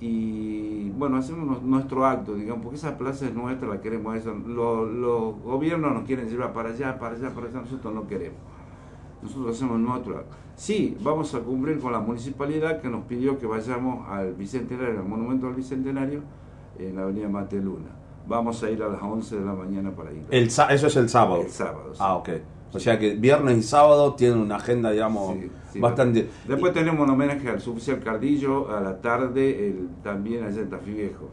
Y 0.00 0.90
bueno, 0.90 1.16
hacemos 1.18 1.62
nuestro 1.62 2.06
acto, 2.06 2.34
digamos, 2.34 2.64
porque 2.64 2.76
esa 2.76 2.98
plaza 2.98 3.26
es 3.26 3.34
nuestra, 3.34 3.68
la 3.68 3.80
queremos 3.80 4.16
eso. 4.16 4.34
Los, 4.34 4.90
los 4.90 5.40
gobiernos 5.42 5.92
nos 5.94 6.02
quieren 6.04 6.28
llevar 6.28 6.52
para 6.52 6.70
allá, 6.70 6.98
para 6.98 7.14
allá, 7.14 7.30
para 7.30 7.46
allá, 7.46 7.60
nosotros 7.60 7.94
no 7.94 8.08
queremos. 8.08 8.38
Nosotros 9.22 9.54
hacemos 9.54 9.78
nuestro 9.78 10.18
acto. 10.18 10.36
Sí, 10.56 10.96
vamos 11.02 11.32
a 11.36 11.40
cumplir 11.40 11.78
con 11.78 11.92
la 11.92 12.00
municipalidad 12.00 12.80
que 12.80 12.88
nos 12.88 13.04
pidió 13.04 13.38
que 13.38 13.46
vayamos 13.46 14.08
al 14.08 14.34
Bicentenario, 14.34 14.98
al 14.98 15.06
Monumento 15.06 15.46
al 15.46 15.54
Bicentenario, 15.54 16.22
en 16.78 16.96
la 16.96 17.02
avenida 17.02 17.28
Mateluna. 17.28 18.01
Vamos 18.26 18.62
a 18.62 18.70
ir 18.70 18.82
a 18.82 18.88
las 18.88 19.02
11 19.02 19.36
de 19.36 19.44
la 19.44 19.52
mañana 19.52 19.90
para 19.90 20.12
ir. 20.12 20.24
El, 20.30 20.46
eso 20.46 20.66
es 20.68 20.96
el 20.96 21.08
sábado. 21.08 21.42
El 21.42 21.50
sábado, 21.50 21.90
sí. 21.92 22.00
Ah, 22.00 22.14
ok. 22.16 22.28
O 22.74 22.80
sea 22.80 22.98
que 22.98 23.14
viernes 23.14 23.58
y 23.58 23.62
sábado 23.62 24.14
tienen 24.14 24.38
una 24.38 24.56
agenda, 24.56 24.90
digamos, 24.90 25.34
Sí, 25.34 25.50
sí, 25.74 25.80
bastante... 25.80 26.28
Después 26.48 26.72
tenemos 26.72 27.02
un 27.06 27.10
homenaje 27.10 27.48
al 27.50 27.60
suboficial 27.60 28.00
Cardillo 28.00 28.74
a 28.74 28.80
la 28.80 29.00
tarde, 29.00 29.68
el, 29.68 29.88
también 30.02 30.44
allá 30.44 30.62
en 30.62 30.70
Tafí 30.70 30.92
Viejo. 30.92 31.28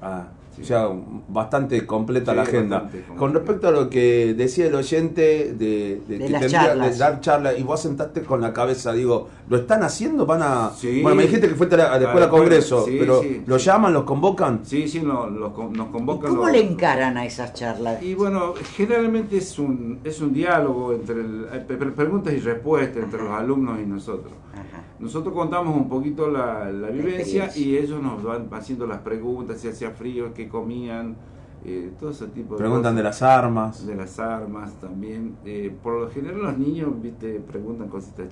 Ah, 0.00 0.28
Sí. 0.56 0.62
O 0.62 0.64
sea, 0.64 0.88
bastante 1.28 1.84
completa 1.86 2.30
Sí, 2.32 2.36
la 2.36 2.42
agenda. 2.42 2.80
completa. 2.80 3.14
Con 3.14 3.34
respecto 3.34 3.68
a 3.68 3.70
lo 3.70 3.90
que 3.90 4.34
decía 4.34 4.66
el 4.66 4.74
oyente 4.74 5.52
de, 5.52 6.00
de, 6.08 6.18
De 6.18 6.18
que 6.18 6.30
tendría 6.32 6.48
charlas. 6.48 6.92
de 6.92 6.98
dar 6.98 7.20
charla 7.20 7.52
y 7.58 7.62
vos 7.62 7.80
sentaste 7.80 8.22
con 8.22 8.40
la 8.40 8.52
cabeza, 8.54 8.92
digo, 8.94 9.28
¿lo 9.48 9.58
están 9.58 9.82
haciendo? 9.82 10.24
¿Van 10.24 10.42
a...? 10.42 10.70
Sí. 10.76 11.02
Bueno, 11.02 11.16
me 11.16 11.24
dijiste 11.24 11.48
que 11.48 11.54
fue 11.54 11.66
tera- 11.66 11.98
después 11.98 12.20
Ah, 12.22 12.24
al 12.24 12.30
Congreso, 12.30 12.84
sí, 12.86 12.96
pero 12.98 13.20
sí, 13.20 13.42
¿lo 13.46 13.58
sí. 13.58 13.66
llaman, 13.66 13.92
los 13.92 14.04
convocan? 14.04 14.60
Sí, 14.64 14.88
sí, 14.88 15.00
no, 15.02 15.26
los 15.28 15.52
nos 15.72 15.88
¿Y 15.88 15.92
convocan. 15.92 16.30
cómo 16.30 16.44
los- 16.44 16.52
le 16.52 16.60
encaran 16.62 17.16
a 17.18 17.26
esas 17.26 17.52
charlas? 17.52 18.02
Y 18.02 18.14
bueno, 18.14 18.54
generalmente 18.76 19.36
es 19.36 19.58
un, 19.58 20.00
es 20.04 20.20
un 20.20 20.32
diálogo 20.32 20.92
entre 20.94 21.16
el- 21.20 21.46
eh, 21.52 21.64
pre- 21.66 21.76
preguntas 21.92 22.32
y 22.32 22.38
respuestas 22.38 23.04
entre 23.04 23.22
los 23.22 23.30
alumnos 23.32 23.78
y 23.82 23.86
nosotros. 23.86 24.32
Ajá. 24.54 24.82
Nosotros 24.98 25.34
contamos 25.34 25.76
un 25.76 25.90
poquito 25.90 26.30
la, 26.30 26.70
la 26.72 26.88
vivencia 26.88 27.44
experiencia. 27.44 27.62
y 27.62 27.76
ellos 27.76 28.02
nos 28.02 28.22
van 28.22 28.48
haciendo 28.52 28.86
las 28.86 28.98
preguntas, 29.00 29.60
si 29.60 29.68
hacía 29.68 29.90
frío, 29.90 30.32
qué 30.32 30.45
comían, 30.48 31.16
eh, 31.64 31.92
todo 31.98 32.10
ese 32.10 32.26
tipo 32.28 32.54
de 32.54 32.58
Preguntan 32.58 32.92
cosas. 32.92 32.96
de 32.96 33.02
las 33.02 33.22
armas. 33.22 33.86
de 33.86 33.94
las 33.96 34.18
armas 34.18 34.72
también. 34.80 35.36
Eh, 35.44 35.74
por 35.82 36.00
lo 36.00 36.10
general 36.10 36.42
los 36.42 36.58
niños, 36.58 36.90
viste, 37.00 37.40
preguntan 37.40 37.88
cositas 37.88 38.28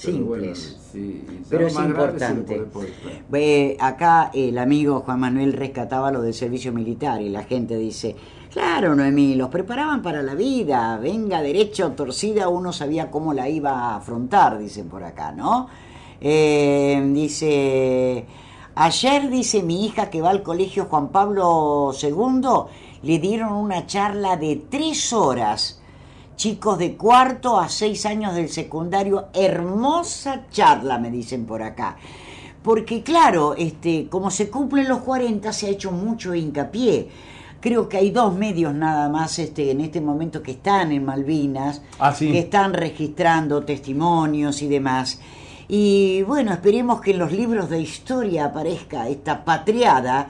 pero 0.00 0.24
bueno, 0.24 0.54
Simples. 0.54 0.78
sí, 0.92 1.24
Pero 1.48 1.66
es 1.66 1.74
importante. 1.74 2.62
Eh, 3.32 3.76
acá 3.80 4.30
el 4.32 4.58
amigo 4.58 5.00
Juan 5.00 5.20
Manuel 5.20 5.52
rescataba 5.52 6.10
lo 6.12 6.22
del 6.22 6.34
servicio 6.34 6.72
militar 6.72 7.20
y 7.20 7.28
la 7.28 7.42
gente 7.42 7.76
dice, 7.76 8.14
claro 8.52 8.94
Noemí, 8.94 9.34
los 9.34 9.48
preparaban 9.48 10.02
para 10.02 10.22
la 10.22 10.34
vida, 10.34 10.96
venga 10.98 11.42
derecha 11.42 11.86
o 11.86 11.92
torcida, 11.92 12.48
uno 12.48 12.72
sabía 12.72 13.10
cómo 13.10 13.34
la 13.34 13.48
iba 13.48 13.72
a 13.72 13.96
afrontar, 13.96 14.58
dicen 14.58 14.88
por 14.88 15.02
acá, 15.02 15.32
¿no? 15.32 15.68
Eh, 16.20 17.10
dice, 17.12 18.24
ayer 18.80 19.28
dice 19.28 19.62
mi 19.62 19.84
hija 19.86 20.08
que 20.10 20.20
va 20.22 20.30
al 20.30 20.42
colegio 20.42 20.86
Juan 20.86 21.08
Pablo 21.08 21.90
II, 22.00 22.48
le 23.02 23.18
dieron 23.18 23.52
una 23.52 23.86
charla 23.86 24.36
de 24.36 24.56
tres 24.70 25.12
horas 25.12 25.80
chicos 26.36 26.78
de 26.78 26.96
cuarto 26.96 27.58
a 27.58 27.68
seis 27.68 28.06
años 28.06 28.34
del 28.34 28.48
secundario. 28.48 29.26
Hermosa 29.34 30.46
charla, 30.50 30.98
me 30.98 31.10
dicen 31.10 31.44
por 31.46 31.62
acá. 31.62 31.96
Porque 32.62 33.02
claro, 33.02 33.54
este, 33.56 34.08
como 34.08 34.30
se 34.30 34.48
cumplen 34.48 34.88
los 34.88 34.98
40, 35.00 35.52
se 35.52 35.66
ha 35.66 35.70
hecho 35.70 35.90
mucho 35.90 36.34
hincapié. 36.34 37.08
Creo 37.60 37.88
que 37.88 37.96
hay 37.96 38.10
dos 38.10 38.34
medios 38.36 38.72
nada 38.72 39.08
más 39.08 39.38
este, 39.40 39.72
en 39.72 39.80
este 39.80 40.00
momento 40.00 40.42
que 40.42 40.52
están 40.52 40.92
en 40.92 41.04
Malvinas, 41.04 41.82
Ah, 41.98 42.12
sí. 42.12 42.30
que 42.30 42.38
están 42.38 42.72
registrando 42.72 43.64
testimonios 43.64 44.62
y 44.62 44.68
demás. 44.68 45.20
Y 45.68 46.22
bueno, 46.22 46.52
esperemos 46.52 47.00
que 47.00 47.10
en 47.10 47.18
los 47.18 47.30
libros 47.32 47.68
de 47.68 47.80
historia 47.80 48.46
aparezca 48.46 49.08
esta 49.08 49.44
patriada, 49.44 50.28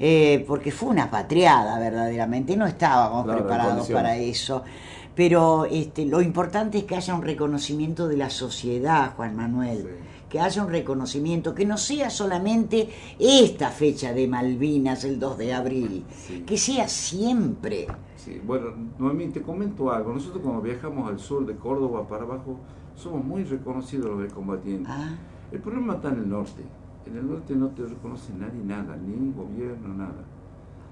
eh, 0.00 0.44
porque 0.48 0.72
fue 0.72 0.88
una 0.88 1.10
patriada 1.10 1.78
verdaderamente, 1.78 2.56
no 2.56 2.66
estábamos 2.66 3.24
Claro, 3.24 3.38
preparados 3.40 3.88
para 3.90 4.16
eso. 4.16 4.62
Pero 5.14 5.66
este, 5.66 6.06
lo 6.06 6.22
importante 6.22 6.78
es 6.78 6.84
que 6.84 6.94
haya 6.96 7.14
un 7.14 7.22
reconocimiento 7.22 8.08
de 8.08 8.16
la 8.16 8.30
sociedad, 8.30 9.14
Juan 9.16 9.34
Manuel. 9.36 9.78
Sí. 9.82 9.88
Que 10.30 10.40
haya 10.40 10.62
un 10.62 10.70
reconocimiento, 10.70 11.54
que 11.54 11.64
no 11.66 11.76
sea 11.78 12.10
solamente 12.10 12.88
esta 13.18 13.70
fecha 13.70 14.12
de 14.12 14.28
Malvinas, 14.28 15.04
el 15.04 15.18
2 15.18 15.38
de 15.38 15.54
abril, 15.54 16.04
Sí. 16.26 16.44
que 16.46 16.56
sea 16.58 16.86
siempre. 16.86 17.86
Sí, 18.16 18.40
bueno, 18.46 18.66
Noemí, 18.98 19.28
te 19.28 19.40
comento 19.42 19.90
algo. 19.90 20.12
Nosotros 20.12 20.42
cuando 20.42 20.60
viajamos 20.62 21.08
al 21.10 21.18
sur 21.18 21.46
de 21.46 21.56
Córdoba 21.56 22.06
para 22.06 22.24
abajo, 22.24 22.58
somos 22.98 23.24
muy 23.24 23.44
reconocidos 23.44 24.20
los 24.20 24.32
combatientes. 24.32 24.88
Ah, 24.90 25.10
El 25.52 25.60
problema 25.60 25.94
está 25.94 26.08
en 26.08 26.18
el 26.18 26.28
norte. 26.28 26.62
En 27.06 27.16
el 27.16 27.28
norte 27.30 27.54
no 27.54 27.68
te 27.68 27.82
reconoce 27.86 28.32
nadie 28.34 28.62
nada, 28.64 28.96
ni 28.96 29.14
un 29.14 29.34
gobierno, 29.34 29.94
nada. 29.94 30.24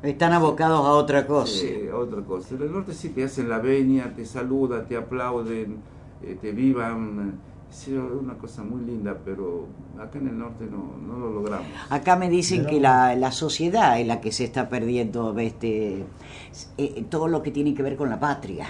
están 0.03 0.33
abocados 0.33 0.81
a 0.87 0.93
otra 0.93 1.27
cosa. 1.27 1.53
Sí, 1.53 1.89
otra 1.93 2.23
cosa. 2.23 2.55
En 2.55 2.63
el 2.63 2.73
norte 2.73 2.95
sí 2.95 3.11
te 3.11 3.25
hacen 3.25 3.49
la 3.49 3.59
venia, 3.59 4.15
te 4.15 4.25
saludan, 4.25 4.87
te 4.87 4.97
aplauden, 4.97 5.77
eh, 6.23 6.39
te 6.41 6.53
vivan. 6.53 7.35
Sí, 7.69 7.93
es 7.95 8.01
una 8.01 8.35
cosa 8.35 8.63
muy 8.63 8.81
linda, 8.83 9.19
pero 9.25 9.67
acá 9.99 10.19
en 10.19 10.29
el 10.29 10.39
norte 10.39 10.67
no, 10.71 10.95
no 11.07 11.19
lo 11.19 11.33
logramos. 11.35 11.67
Acá 11.91 12.15
me 12.17 12.31
dicen 12.31 12.65
que 12.65 12.81
la, 12.81 13.15
la 13.17 13.33
sociedad 13.33 14.01
es 14.01 14.07
la 14.07 14.21
que 14.21 14.31
se 14.31 14.45
está 14.45 14.69
perdiendo 14.69 15.37
este, 15.39 16.05
eh, 16.79 17.05
todo 17.11 17.27
lo 17.27 17.43
que 17.43 17.51
tiene 17.51 17.75
que 17.75 17.83
ver 17.83 17.97
con 17.97 18.09
la 18.09 18.21
patria. 18.21 18.69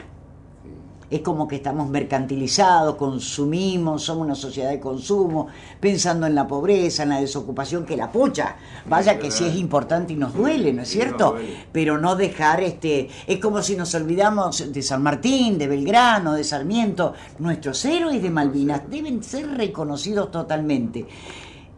Es 1.08 1.20
como 1.20 1.46
que 1.46 1.56
estamos 1.56 1.88
mercantilizados, 1.88 2.96
consumimos, 2.96 4.02
somos 4.02 4.24
una 4.24 4.34
sociedad 4.34 4.70
de 4.70 4.80
consumo, 4.80 5.46
pensando 5.78 6.26
en 6.26 6.34
la 6.34 6.48
pobreza, 6.48 7.04
en 7.04 7.10
la 7.10 7.20
desocupación, 7.20 7.84
que 7.84 7.96
la 7.96 8.10
pucha. 8.10 8.56
Vaya 8.88 9.18
que 9.18 9.30
sí 9.30 9.44
es 9.44 9.54
importante 9.56 10.14
y 10.14 10.16
nos 10.16 10.34
duele, 10.34 10.72
¿no 10.72 10.82
es 10.82 10.88
Sí, 10.88 10.98
cierto? 10.98 11.36
Pero 11.72 11.98
no 11.98 12.16
dejar 12.16 12.62
este. 12.62 13.08
Es 13.26 13.38
como 13.38 13.62
si 13.62 13.76
nos 13.76 13.94
olvidamos 13.94 14.72
de 14.72 14.82
San 14.82 15.02
Martín, 15.02 15.58
de 15.58 15.68
Belgrano, 15.68 16.34
de 16.34 16.42
Sarmiento. 16.42 17.14
Nuestros 17.38 17.84
héroes 17.84 18.22
de 18.22 18.30
Malvinas 18.30 18.82
deben 18.88 19.22
ser 19.22 19.48
reconocidos 19.48 20.30
totalmente. 20.30 21.06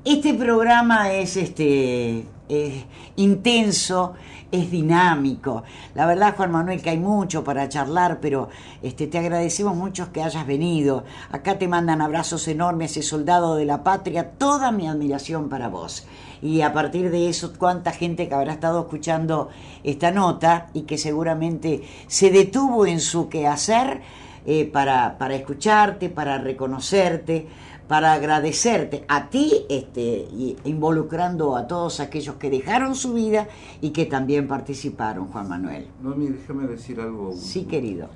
Este 0.05 0.33
programa 0.35 1.13
es 1.13 1.37
este 1.37 2.25
es 2.49 2.85
intenso, 3.17 4.15
es 4.51 4.71
dinámico. 4.71 5.63
La 5.95 6.07
verdad, 6.07 6.35
Juan 6.37 6.53
Manuel, 6.53 6.81
que 6.83 6.91
hay 6.91 6.99
mucho 6.99 7.45
para 7.45 7.69
charlar, 7.69 8.19
pero 8.21 8.49
este, 8.83 9.07
te 9.07 9.19
agradecemos 9.19 9.77
mucho 9.77 10.13
que 10.13 10.23
hayas 10.23 10.47
venido. 10.47 11.05
Acá 11.31 11.59
te 11.59 11.69
mandan 11.69 12.01
abrazos 12.01 12.49
enormes, 12.49 12.93
ese 12.93 13.03
soldado 13.03 13.57
de 13.57 13.65
la 13.65 13.83
patria, 13.83 14.31
toda 14.31 14.73
mi 14.73 14.89
admiración 14.89 15.49
para 15.49 15.69
vos. 15.69 16.07
Y 16.41 16.63
a 16.63 16.73
partir 16.73 17.11
de 17.11 17.29
eso, 17.29 17.53
cuánta 17.59 17.93
gente 17.93 18.29
que 18.29 18.35
habrá 18.35 18.53
estado 18.53 18.81
escuchando 18.81 19.49
esta 19.83 20.11
nota 20.11 20.69
y 20.73 20.83
que 20.83 20.97
seguramente 20.97 21.83
se 22.07 22.31
detuvo 22.31 22.87
en 22.87 23.01
su 23.01 23.29
quehacer 23.29 24.01
eh, 24.47 24.65
para, 24.65 25.19
para 25.19 25.35
escucharte, 25.35 26.09
para 26.09 26.39
reconocerte, 26.39 27.49
para 27.89 28.13
agradecerte 28.13 29.05
a 29.09 29.31
ti, 29.31 29.65
este, 29.71 30.29
involucrando 30.65 31.57
a 31.57 31.67
todos 31.67 32.01
aquellos 32.01 32.37
que 32.37 32.51
dejaron 32.51 32.95
su 32.95 33.15
vida 33.15 33.49
y 33.81 33.91
que 33.91 34.05
también 34.05 34.47
participaron, 34.47 35.29
Juan 35.29 35.49
Manuel. 35.49 35.89
No, 36.03 36.15
mire, 36.15 36.35
déjame 36.35 36.67
decir 36.67 37.01
algo. 37.01 37.33
Sí, 37.33 37.65
querido. 37.65 38.09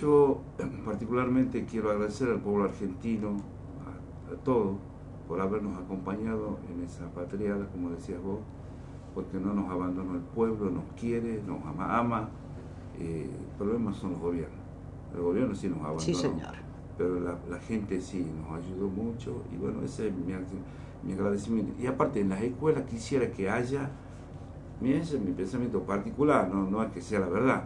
Yo 0.00 0.40
particularmente 0.84 1.64
quiero 1.64 1.90
agradecer 1.90 2.28
al 2.28 2.40
pueblo 2.40 2.64
argentino, 2.64 3.36
a, 3.84 4.32
a 4.32 4.36
todos, 4.44 4.76
por 5.26 5.40
habernos 5.40 5.76
acompañado 5.76 6.58
en 6.72 6.84
esa 6.84 7.06
patriada, 7.10 7.66
como 7.72 7.90
decías 7.90 8.22
vos, 8.22 8.38
porque 9.12 9.38
no 9.38 9.52
nos 9.52 9.68
abandonó 9.68 10.14
el 10.14 10.20
pueblo, 10.20 10.70
nos 10.70 10.84
quiere, 10.98 11.42
nos 11.46 11.64
ama, 11.66 11.98
ama. 11.98 12.28
Eh, 12.98 13.28
el 13.28 13.56
problema 13.58 13.92
son 13.92 14.12
los 14.12 14.20
gobiernos. 14.20 14.60
El 15.14 15.22
gobierno 15.22 15.54
sí 15.54 15.68
nos 15.68 15.78
abandonó. 15.78 16.00
Sí, 16.00 16.14
señor. 16.14 16.69
Pero 17.00 17.18
la, 17.18 17.38
la 17.48 17.58
gente 17.60 17.98
sí 18.02 18.18
nos 18.18 18.62
ayudó 18.62 18.86
mucho 18.88 19.42
y 19.50 19.56
bueno, 19.56 19.82
ese 19.82 20.08
es 20.08 20.12
mi, 20.14 20.34
mi 21.02 21.14
agradecimiento. 21.14 21.72
Y 21.82 21.86
aparte, 21.86 22.20
en 22.20 22.28
las 22.28 22.42
escuelas 22.42 22.82
quisiera 22.90 23.30
que 23.30 23.48
haya, 23.48 23.88
mira, 24.82 24.98
ese 24.98 25.16
es 25.16 25.22
mi 25.22 25.32
pensamiento 25.32 25.80
particular, 25.80 26.50
no, 26.50 26.68
no 26.68 26.82
es 26.82 26.92
que 26.92 27.00
sea 27.00 27.20
la 27.20 27.28
verdad, 27.28 27.64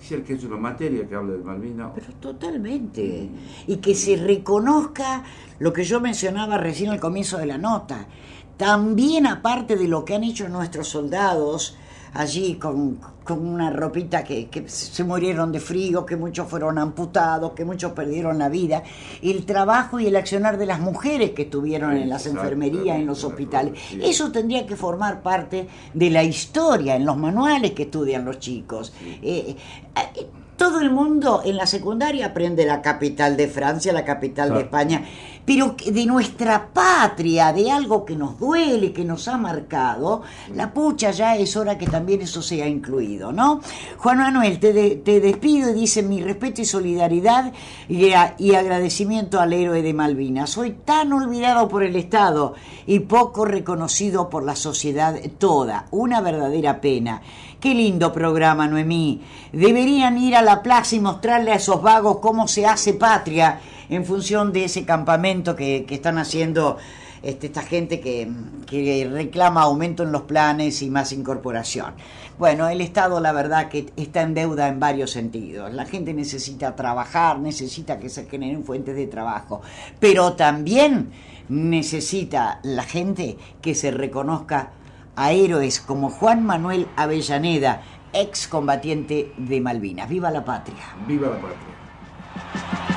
quisiera 0.00 0.24
que 0.24 0.32
haya 0.32 0.48
una 0.48 0.56
materia 0.56 1.06
que 1.06 1.14
hable 1.14 1.34
de 1.34 1.44
Malvinas. 1.44 1.92
Pero 1.94 2.12
totalmente. 2.14 3.30
Y 3.68 3.76
que 3.76 3.94
se 3.94 4.16
reconozca 4.16 5.22
lo 5.60 5.72
que 5.72 5.84
yo 5.84 6.00
mencionaba 6.00 6.58
recién 6.58 6.90
al 6.90 6.98
comienzo 6.98 7.38
de 7.38 7.46
la 7.46 7.58
nota. 7.58 8.08
También 8.56 9.28
aparte 9.28 9.76
de 9.76 9.86
lo 9.86 10.04
que 10.04 10.16
han 10.16 10.24
hecho 10.24 10.48
nuestros 10.48 10.88
soldados 10.88 11.78
allí 12.14 12.56
con, 12.56 12.98
con 13.24 13.46
una 13.46 13.70
ropita 13.70 14.24
que, 14.24 14.48
que, 14.48 14.68
se 14.68 15.04
murieron 15.04 15.52
de 15.52 15.60
frío, 15.60 16.04
que 16.04 16.16
muchos 16.16 16.48
fueron 16.48 16.78
amputados, 16.78 17.52
que 17.52 17.64
muchos 17.64 17.92
perdieron 17.92 18.38
la 18.38 18.48
vida, 18.48 18.82
el 19.22 19.44
trabajo 19.44 19.98
y 20.00 20.06
el 20.06 20.16
accionar 20.16 20.58
de 20.58 20.66
las 20.66 20.80
mujeres 20.80 21.30
que 21.30 21.42
estuvieron 21.42 21.96
en 21.96 22.08
las 22.08 22.26
enfermerías, 22.26 22.96
en 22.96 23.06
los 23.06 23.24
hospitales, 23.24 23.78
eso 24.00 24.30
tendría 24.30 24.66
que 24.66 24.76
formar 24.76 25.22
parte 25.22 25.68
de 25.94 26.10
la 26.10 26.22
historia, 26.22 26.96
en 26.96 27.06
los 27.06 27.16
manuales 27.16 27.72
que 27.72 27.84
estudian 27.84 28.24
los 28.24 28.38
chicos. 28.38 28.92
Eh, 29.22 29.56
eh, 29.94 30.26
todo 30.62 30.80
el 30.80 30.92
mundo 30.92 31.42
en 31.44 31.56
la 31.56 31.66
secundaria 31.66 32.26
aprende 32.26 32.64
la 32.64 32.80
capital 32.80 33.36
de 33.36 33.48
Francia, 33.48 33.92
la 33.92 34.04
capital 34.04 34.46
claro. 34.46 34.60
de 34.60 34.64
España, 34.64 35.04
pero 35.44 35.74
de 35.84 36.06
nuestra 36.06 36.68
patria, 36.72 37.52
de 37.52 37.68
algo 37.68 38.04
que 38.04 38.14
nos 38.14 38.38
duele, 38.38 38.92
que 38.92 39.04
nos 39.04 39.26
ha 39.26 39.36
marcado, 39.36 40.22
la 40.54 40.72
pucha 40.72 41.10
ya 41.10 41.34
es 41.34 41.56
hora 41.56 41.76
que 41.76 41.86
también 41.86 42.20
eso 42.20 42.40
sea 42.42 42.68
incluido, 42.68 43.32
¿no? 43.32 43.60
Juan 43.98 44.18
Manuel, 44.18 44.60
te, 44.60 44.72
de, 44.72 44.90
te 44.96 45.18
despido 45.18 45.70
y 45.70 45.74
dice 45.74 46.04
mi 46.04 46.22
respeto 46.22 46.60
y 46.60 46.64
solidaridad 46.64 47.52
y, 47.88 48.12
a, 48.12 48.36
y 48.38 48.54
agradecimiento 48.54 49.40
al 49.40 49.52
héroe 49.52 49.82
de 49.82 49.92
Malvinas. 49.92 50.50
Soy 50.50 50.76
tan 50.84 51.12
olvidado 51.12 51.66
por 51.66 51.82
el 51.82 51.96
Estado 51.96 52.54
y 52.86 53.00
poco 53.00 53.44
reconocido 53.44 54.30
por 54.30 54.44
la 54.44 54.54
sociedad 54.54 55.16
toda. 55.38 55.86
Una 55.90 56.20
verdadera 56.20 56.80
pena. 56.80 57.20
Qué 57.62 57.74
lindo 57.74 58.12
programa, 58.12 58.66
Noemí. 58.66 59.20
Deberían 59.52 60.18
ir 60.18 60.34
a 60.34 60.42
la 60.42 60.64
plaza 60.64 60.96
y 60.96 60.98
mostrarle 60.98 61.52
a 61.52 61.54
esos 61.54 61.80
vagos 61.80 62.18
cómo 62.18 62.48
se 62.48 62.66
hace 62.66 62.92
patria 62.92 63.60
en 63.88 64.04
función 64.04 64.52
de 64.52 64.64
ese 64.64 64.84
campamento 64.84 65.54
que, 65.54 65.84
que 65.86 65.94
están 65.94 66.18
haciendo 66.18 66.78
este, 67.22 67.46
esta 67.46 67.62
gente 67.62 68.00
que, 68.00 68.28
que, 68.66 69.08
reclama 69.08 69.62
aumento 69.62 70.02
en 70.02 70.10
los 70.10 70.22
planes 70.22 70.82
y 70.82 70.90
más 70.90 71.12
incorporación. 71.12 71.94
Bueno, 72.36 72.68
el 72.68 72.80
Estado 72.80 73.20
la 73.20 73.30
verdad 73.30 73.68
que 73.68 73.92
está 73.94 74.22
en 74.22 74.34
deuda 74.34 74.66
en 74.66 74.80
varios 74.80 75.12
sentidos. 75.12 75.72
La 75.72 75.86
gente 75.86 76.12
necesita 76.14 76.74
trabajar, 76.74 77.38
necesita 77.38 78.00
que 78.00 78.08
se 78.08 78.24
generen 78.24 78.64
fuentes 78.64 78.96
de 78.96 79.06
trabajo, 79.06 79.62
pero 80.00 80.32
también 80.32 81.12
necesita 81.48 82.58
la 82.64 82.82
gente 82.82 83.38
que 83.60 83.76
se 83.76 83.92
reconozca 83.92 84.72
a 85.16 85.32
héroes 85.32 85.80
como 85.80 86.10
Juan 86.10 86.44
Manuel 86.44 86.88
Avellaneda, 86.96 87.82
excombatiente 88.12 89.32
de 89.36 89.60
Malvinas. 89.60 90.08
¡Viva 90.08 90.30
la 90.30 90.44
patria! 90.44 90.84
¡Viva 91.06 91.28
la 91.28 91.36
patria! 91.36 92.91